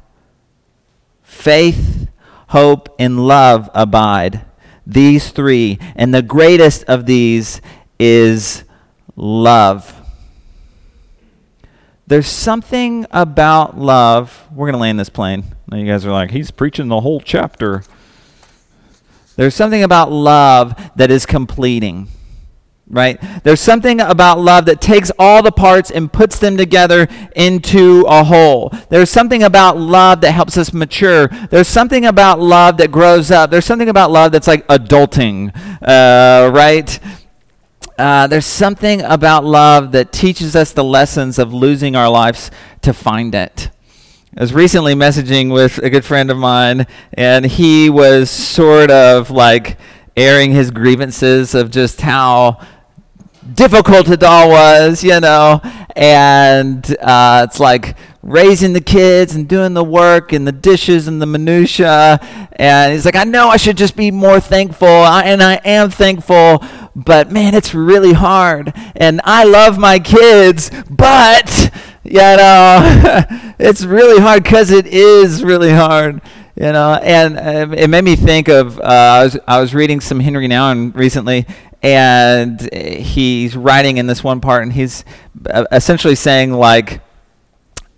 faith, 1.23 2.09
hope, 2.49 2.93
and 2.99 3.25
love 3.25 3.69
abide 3.73 4.41
these 4.85 5.29
three. 5.29 5.79
And 5.95 6.13
the 6.13 6.21
greatest 6.21 6.83
of 6.83 7.05
these 7.05 7.61
is 7.97 8.65
love. 9.15 10.01
There's 12.07 12.27
something 12.27 13.05
about 13.11 13.79
love. 13.79 14.49
We're 14.51 14.65
going 14.65 14.73
to 14.73 14.79
land 14.79 14.99
this 14.99 15.07
plane. 15.07 15.45
Now 15.71 15.77
you 15.77 15.85
guys 15.85 16.05
are 16.05 16.11
like, 16.11 16.31
he's 16.31 16.51
preaching 16.51 16.89
the 16.89 16.99
whole 16.99 17.21
chapter. 17.21 17.83
There's 19.37 19.55
something 19.55 19.81
about 19.81 20.11
love 20.11 20.75
that 20.97 21.09
is 21.09 21.25
completing 21.25 22.09
right? 22.89 23.19
There's 23.43 23.59
something 23.59 23.99
about 23.99 24.39
love 24.39 24.65
that 24.65 24.79
takes 24.79 25.11
all 25.19 25.43
the 25.43 25.51
parts 25.51 25.91
and 25.91 26.11
puts 26.11 26.39
them 26.39 26.57
together 26.57 27.07
into 27.35 28.05
a 28.07 28.23
whole. 28.23 28.71
There's 28.89 29.09
something 29.09 29.43
about 29.43 29.77
love 29.77 30.21
that 30.21 30.31
helps 30.31 30.57
us 30.57 30.73
mature. 30.73 31.27
There's 31.49 31.67
something 31.67 32.05
about 32.05 32.39
love 32.39 32.77
that 32.77 32.91
grows 32.91 33.29
up. 33.29 33.51
There's 33.51 33.65
something 33.65 33.89
about 33.89 34.11
love 34.11 34.31
that's 34.31 34.47
like 34.47 34.65
adulting, 34.67 35.51
uh, 35.81 36.49
right? 36.51 36.99
Uh, 37.97 38.27
there's 38.27 38.45
something 38.45 39.01
about 39.01 39.43
love 39.43 39.91
that 39.91 40.11
teaches 40.11 40.55
us 40.55 40.71
the 40.71 40.83
lessons 40.83 41.39
of 41.39 41.53
losing 41.53 41.95
our 41.95 42.09
lives 42.09 42.51
to 42.81 42.93
find 42.93 43.33
it. 43.33 43.69
I 44.37 44.41
was 44.41 44.53
recently 44.53 44.93
messaging 44.93 45.51
with 45.51 45.79
a 45.79 45.89
good 45.89 46.05
friend 46.05 46.29
of 46.29 46.37
mine, 46.37 46.85
and 47.13 47.43
he 47.43 47.89
was 47.89 48.29
sort 48.29 48.91
of 48.91 49.31
like 49.31 49.77
airing 50.15 50.51
his 50.51 50.69
grievances 50.69 51.55
of 51.55 51.71
just 51.71 52.01
how 52.01 52.59
difficult 53.53 54.09
it 54.09 54.23
all 54.23 54.49
was, 54.49 55.03
you 55.03 55.19
know. 55.19 55.61
And 55.95 56.85
uh, 56.99 57.45
it's 57.47 57.59
like 57.59 57.97
raising 58.21 58.73
the 58.73 58.81
kids 58.81 59.33
and 59.33 59.47
doing 59.47 59.73
the 59.73 59.83
work 59.83 60.33
and 60.33 60.45
the 60.45 60.51
dishes 60.51 61.07
and 61.07 61.21
the 61.21 61.25
minutia. 61.25 62.19
And 62.53 62.93
he's 62.93 63.05
like, 63.05 63.15
I 63.15 63.23
know 63.23 63.49
I 63.49 63.57
should 63.57 63.77
just 63.77 63.95
be 63.95 64.11
more 64.11 64.39
thankful, 64.39 64.87
and 64.87 65.41
I 65.41 65.55
am 65.65 65.89
thankful, 65.89 66.63
but 66.95 67.31
man, 67.31 67.55
it's 67.55 67.73
really 67.73 68.13
hard. 68.13 68.73
And 68.95 69.21
I 69.23 69.43
love 69.43 69.77
my 69.77 69.99
kids, 69.99 70.69
but 70.89 71.71
you 72.03 72.19
know, 72.19 73.23
it's 73.59 73.83
really 73.83 74.21
hard 74.21 74.43
because 74.43 74.71
it 74.71 74.87
is 74.87 75.43
really 75.43 75.71
hard 75.71 76.21
you 76.59 76.71
know 76.71 76.95
and 76.95 77.37
uh, 77.37 77.75
it 77.75 77.87
made 77.87 78.03
me 78.03 78.15
think 78.15 78.47
of 78.47 78.79
uh, 78.79 78.83
I, 78.83 79.23
was, 79.23 79.39
I 79.47 79.61
was 79.61 79.75
reading 79.75 79.99
some 79.99 80.19
henry 80.19 80.47
nouwen 80.47 80.93
recently 80.95 81.45
and 81.81 82.61
he's 82.73 83.55
writing 83.55 83.97
in 83.97 84.07
this 84.07 84.23
one 84.23 84.41
part, 84.41 84.63
and 84.63 84.73
he's 84.73 85.05
uh, 85.49 85.65
essentially 85.71 86.15
saying 86.15 86.53
like 86.53 87.01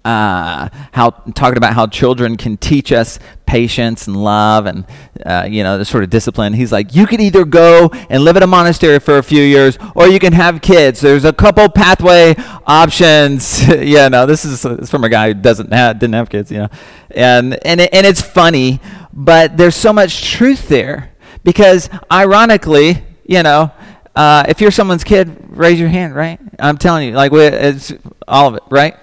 uh, 0.05 0.69
how 0.93 1.09
talking 1.35 1.57
about 1.57 1.73
how 1.73 1.85
children 1.85 2.37
can 2.37 2.57
teach 2.57 2.91
us 2.91 3.19
patience 3.45 4.07
and 4.07 4.15
love 4.15 4.65
and 4.65 4.85
uh, 5.25 5.45
you 5.49 5.63
know 5.63 5.77
the 5.77 5.85
sort 5.85 6.03
of 6.03 6.09
discipline. 6.09 6.53
He's 6.53 6.71
like, 6.71 6.95
you 6.95 7.05
could 7.05 7.19
either 7.19 7.45
go 7.45 7.89
and 8.09 8.23
live 8.23 8.37
at 8.37 8.43
a 8.43 8.47
monastery 8.47 8.99
for 8.99 9.17
a 9.17 9.23
few 9.23 9.43
years, 9.43 9.77
or 9.95 10.07
you 10.07 10.19
can 10.19 10.33
have 10.33 10.61
kids. 10.61 11.01
There's 11.01 11.25
a 11.25 11.33
couple 11.33 11.67
pathway 11.69 12.35
options. 12.65 13.67
yeah, 13.67 14.07
no, 14.07 14.25
this 14.25 14.45
is, 14.45 14.61
this 14.61 14.79
is 14.79 14.89
from 14.89 15.03
a 15.03 15.09
guy 15.09 15.29
who 15.29 15.33
doesn't 15.33 15.71
have, 15.73 15.99
didn't 15.99 16.15
have 16.15 16.29
kids, 16.29 16.51
you 16.51 16.59
know, 16.59 16.69
and 17.11 17.65
and 17.65 17.81
it, 17.81 17.93
and 17.93 18.07
it's 18.07 18.21
funny, 18.21 18.79
but 19.13 19.57
there's 19.57 19.75
so 19.75 19.91
much 19.91 20.31
truth 20.31 20.69
there 20.69 21.11
because 21.43 21.89
ironically 22.11 23.03
you 23.29 23.43
know, 23.43 23.71
uh, 24.15 24.43
if 24.49 24.59
you're 24.59 24.71
someone's 24.71 25.03
kid, 25.03 25.37
raise 25.49 25.79
your 25.79 25.87
hand, 25.87 26.15
right? 26.15 26.39
I'm 26.57 26.79
telling 26.79 27.07
you, 27.07 27.13
like, 27.13 27.31
it's 27.31 27.93
all 28.27 28.47
of 28.47 28.55
it, 28.55 28.63
right? 28.71 28.97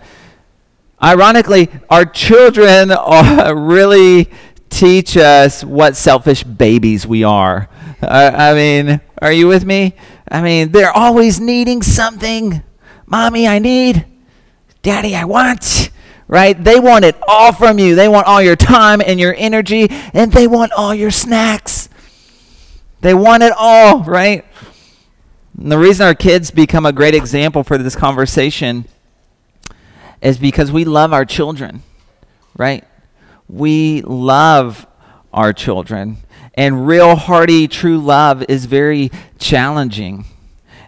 Ironically, 1.00 1.68
our 1.88 2.04
children 2.04 2.90
are 2.90 3.56
really 3.56 4.28
teach 4.68 5.16
us 5.16 5.62
what 5.62 5.94
selfish 5.94 6.42
babies 6.42 7.06
we 7.06 7.22
are. 7.22 7.68
Uh, 8.02 8.32
I 8.34 8.54
mean, 8.54 9.00
are 9.22 9.30
you 9.30 9.46
with 9.46 9.64
me? 9.64 9.94
I 10.28 10.42
mean, 10.42 10.72
they're 10.72 10.90
always 10.90 11.38
needing 11.38 11.82
something. 11.82 12.64
Mommy, 13.06 13.46
I 13.46 13.60
need. 13.60 14.04
Daddy, 14.82 15.14
I 15.14 15.24
want. 15.24 15.90
Right? 16.26 16.62
They 16.62 16.80
want 16.80 17.04
it 17.04 17.14
all 17.28 17.52
from 17.52 17.78
you. 17.78 17.94
They 17.94 18.08
want 18.08 18.26
all 18.26 18.42
your 18.42 18.56
time 18.56 19.00
and 19.00 19.20
your 19.20 19.36
energy, 19.38 19.86
and 20.12 20.32
they 20.32 20.48
want 20.48 20.72
all 20.72 20.92
your 20.92 21.12
snacks. 21.12 21.85
They 23.06 23.14
want 23.14 23.44
it 23.44 23.52
all, 23.56 24.02
right? 24.02 24.44
And 25.56 25.70
the 25.70 25.78
reason 25.78 26.04
our 26.04 26.14
kids 26.16 26.50
become 26.50 26.84
a 26.84 26.92
great 26.92 27.14
example 27.14 27.62
for 27.62 27.78
this 27.78 27.94
conversation 27.94 28.84
is 30.20 30.38
because 30.38 30.72
we 30.72 30.84
love 30.84 31.12
our 31.12 31.24
children, 31.24 31.84
right? 32.56 32.82
We 33.48 34.02
love 34.02 34.88
our 35.32 35.52
children. 35.52 36.16
And 36.54 36.88
real, 36.88 37.14
hearty, 37.14 37.68
true 37.68 37.98
love 37.98 38.44
is 38.48 38.64
very 38.64 39.12
challenging. 39.38 40.24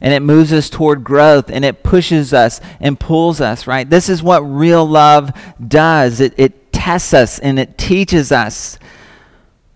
And 0.01 0.13
it 0.13 0.19
moves 0.19 0.53
us 0.53 0.69
toward 0.69 1.05
growth 1.05 1.49
and 1.49 1.65
it 1.65 1.85
pushes 1.85 2.35
us 2.35 2.61
and 2.81 2.99
pulls 2.99 3.41
us, 3.41 3.69
right? 3.69 3.89
This 3.89 4.09
is 4.09 4.25
what 4.25 4.41
real 4.41 4.85
love 4.85 5.31
does 5.65 6.19
it, 6.19 6.35
it 6.37 6.73
tests 6.73 7.15
us 7.15 7.39
and 7.39 7.61
it 7.61 7.79
teaches 7.79 8.33
us. 8.33 8.77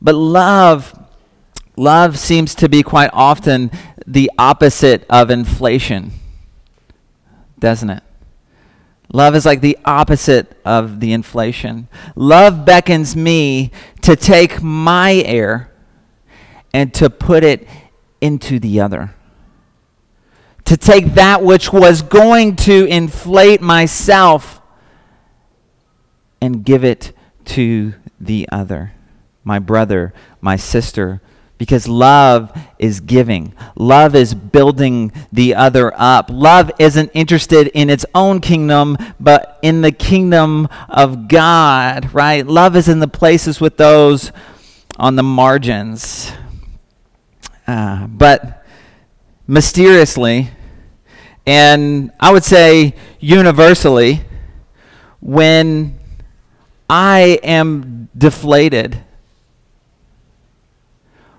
But 0.01 0.17
love 0.17 0.99
Love 1.77 2.19
seems 2.19 2.55
to 2.55 2.69
be 2.69 2.83
quite 2.83 3.11
often 3.13 3.71
the 4.07 4.31
opposite 4.39 5.05
of 5.09 5.31
inflation, 5.31 6.13
doesn't 7.59 7.91
it? 7.91 8.03
Love 9.13 9.35
is 9.35 9.45
like 9.45 9.61
the 9.61 9.79
opposite 9.85 10.59
of 10.65 11.01
the 11.01 11.13
inflation. 11.13 11.89
Love 12.17 12.65
beckons 12.65 13.15
me 13.15 13.71
to 14.01 14.17
take 14.17 14.63
my 14.63 15.15
air 15.27 15.71
and 16.73 16.93
to 16.95 17.11
put 17.11 17.45
it 17.45 17.67
into 18.21 18.59
the 18.59 18.81
other. 18.81 19.15
To 20.65 20.77
take 20.77 21.15
that 21.15 21.43
which 21.43 21.73
was 21.73 22.01
going 22.01 22.57
to 22.57 22.87
inflate 22.87 23.61
myself 23.61 24.63
and 26.41 26.65
give 26.65 26.85
it 26.85 27.13
to 27.45 27.95
the 28.19 28.49
other, 28.51 28.93
my 29.45 29.59
brother, 29.59 30.15
my 30.41 30.57
sister, 30.57 31.21
because 31.63 31.87
love 31.87 32.53
is 32.77 32.99
giving. 32.99 33.55
Love 33.77 34.17
is 34.17 34.35
building 34.35 35.13
the 35.31 35.55
other 35.55 35.93
up. 35.97 36.29
Love 36.29 36.73
isn't 36.81 37.09
interested 37.15 37.69
in 37.69 37.89
its 37.89 38.05
own 38.17 38.41
kingdom, 38.41 38.99
but 39.21 39.61
in 39.63 39.81
the 39.81 39.93
kingdom 39.93 40.67
of 40.89 41.29
God, 41.29 42.13
right? 42.13 42.45
Love 42.45 42.75
is 42.75 42.89
in 42.89 42.99
the 42.99 43.07
places 43.07 43.61
with 43.61 43.77
those 43.77 44.33
on 44.99 45.15
the 45.15 45.23
margins. 45.23 46.33
Uh, 47.65 48.09
but 48.09 48.67
mysteriously, 49.47 50.51
and 51.47 52.11
I 52.19 52.33
would 52.33 52.43
say 52.43 52.97
universally, 53.21 54.23
when 55.21 55.97
I 56.91 57.39
am 57.45 58.09
deflated, 58.19 59.01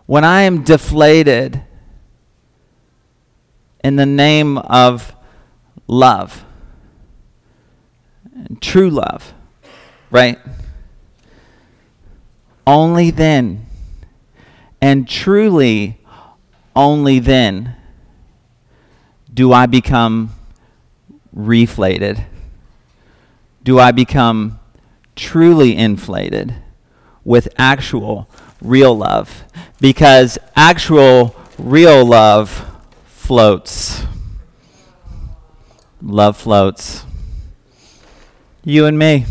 when 0.05 0.23
I 0.23 0.41
am 0.41 0.63
deflated 0.63 1.63
in 3.83 3.95
the 3.95 4.05
name 4.05 4.57
of 4.57 5.15
love, 5.87 6.45
true 8.61 8.89
love, 8.89 9.33
right? 10.09 10.39
Only 12.65 13.11
then, 13.11 13.65
and 14.81 15.07
truly 15.07 15.99
only 16.75 17.19
then, 17.19 17.75
do 19.33 19.53
I 19.53 19.65
become 19.65 20.31
reflated? 21.35 22.25
Do 23.63 23.79
I 23.79 23.91
become 23.91 24.59
truly 25.15 25.75
inflated 25.75 26.55
with 27.23 27.47
actual 27.57 28.29
real 28.61 28.97
love? 28.97 29.45
Because 29.84 30.39
actual, 30.56 31.36
real 31.60 32.06
love 32.06 32.65
floats. 33.06 34.06
Love 36.02 36.38
floats. 36.38 37.04
You 38.63 38.86
and 38.86 38.98
me. 38.98 39.26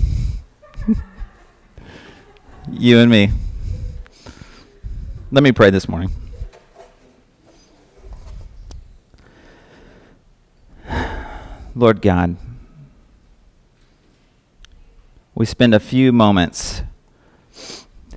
you 2.71 2.99
and 2.99 3.11
me. 3.11 3.31
Let 5.31 5.43
me 5.43 5.53
pray 5.53 5.71
this 5.71 5.89
morning. 5.89 6.11
Lord 11.75 12.03
God, 12.03 12.37
we 15.35 15.47
spend 15.47 15.75
a 15.75 15.81
few 15.81 16.13
moments 16.13 16.83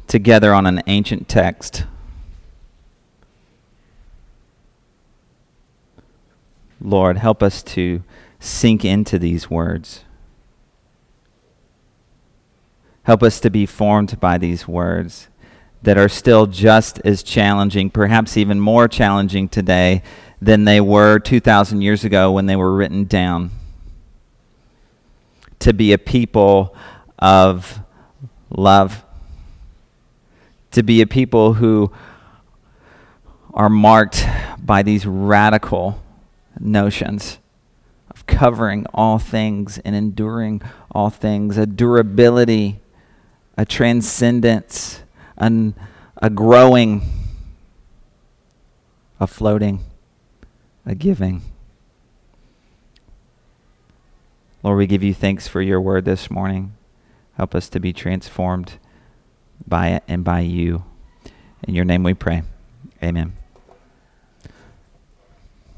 together 0.08 0.54
on 0.54 0.65
an 0.65 0.84
ancient 0.86 1.30
text 1.30 1.86
Lord, 6.86 7.17
help 7.17 7.41
us 7.41 7.63
to 7.63 8.04
sink 8.39 8.86
into 8.86 9.17
these 9.17 9.50
words. 9.50 10.04
Help 13.04 13.24
us 13.24 13.39
to 13.39 13.50
be 13.50 13.65
formed 13.65 14.19
by 14.19 14.38
these 14.38 14.67
words 14.67 15.30
that 15.82 15.98
are 15.98 16.10
still 16.10 16.45
just 16.48 17.00
as 17.04 17.24
challenging, 17.24 17.89
perhaps 17.89 18.38
even 18.38 18.60
more 18.60 18.88
challenging 18.88 19.50
today 19.50 20.02
than 20.41 20.65
they 20.65 20.80
were 20.80 21.19
2,000 21.19 21.82
years 21.82 22.04
ago 22.04 22.32
when 22.32 22.45
they 22.45 22.56
were 22.56 22.74
written 22.74 23.06
down. 23.06 23.52
To 25.60 25.74
be 25.74 25.91
a 25.93 25.98
people 25.98 26.76
of 27.17 27.80
love, 28.50 29.04
to 30.71 30.84
be 30.84 31.02
a 31.02 31.08
people 31.08 31.54
who 31.54 31.91
are 33.54 33.69
marked 33.69 34.28
by 34.60 34.84
these 34.84 35.06
radical 35.06 36.02
notions 36.59 37.39
of 38.09 38.25
covering 38.25 38.85
all 38.93 39.19
things 39.19 39.77
and 39.79 39.95
enduring 39.95 40.61
all 40.91 41.09
things, 41.09 41.57
a 41.57 41.65
durability, 41.65 42.79
a 43.57 43.65
transcendence, 43.65 45.03
an, 45.37 45.75
a 46.21 46.29
growing, 46.29 47.01
a 49.19 49.27
floating, 49.27 49.79
a 50.85 50.95
giving. 50.95 51.41
Lord, 54.63 54.77
we 54.77 54.87
give 54.87 55.03
you 55.03 55.13
thanks 55.13 55.47
for 55.47 55.61
your 55.61 55.79
word 55.79 56.05
this 56.05 56.31
morning. 56.31 56.73
Help 57.37 57.53
us 57.53 57.69
to 57.69 57.79
be 57.79 57.93
transformed 57.93 58.79
by 59.67 59.89
it 59.89 60.03
and 60.07 60.23
by 60.23 60.39
you. 60.39 60.85
In 61.67 61.75
your 61.75 61.85
name 61.85 62.03
we 62.03 62.13
pray. 62.13 62.43
Amen. 63.03 63.44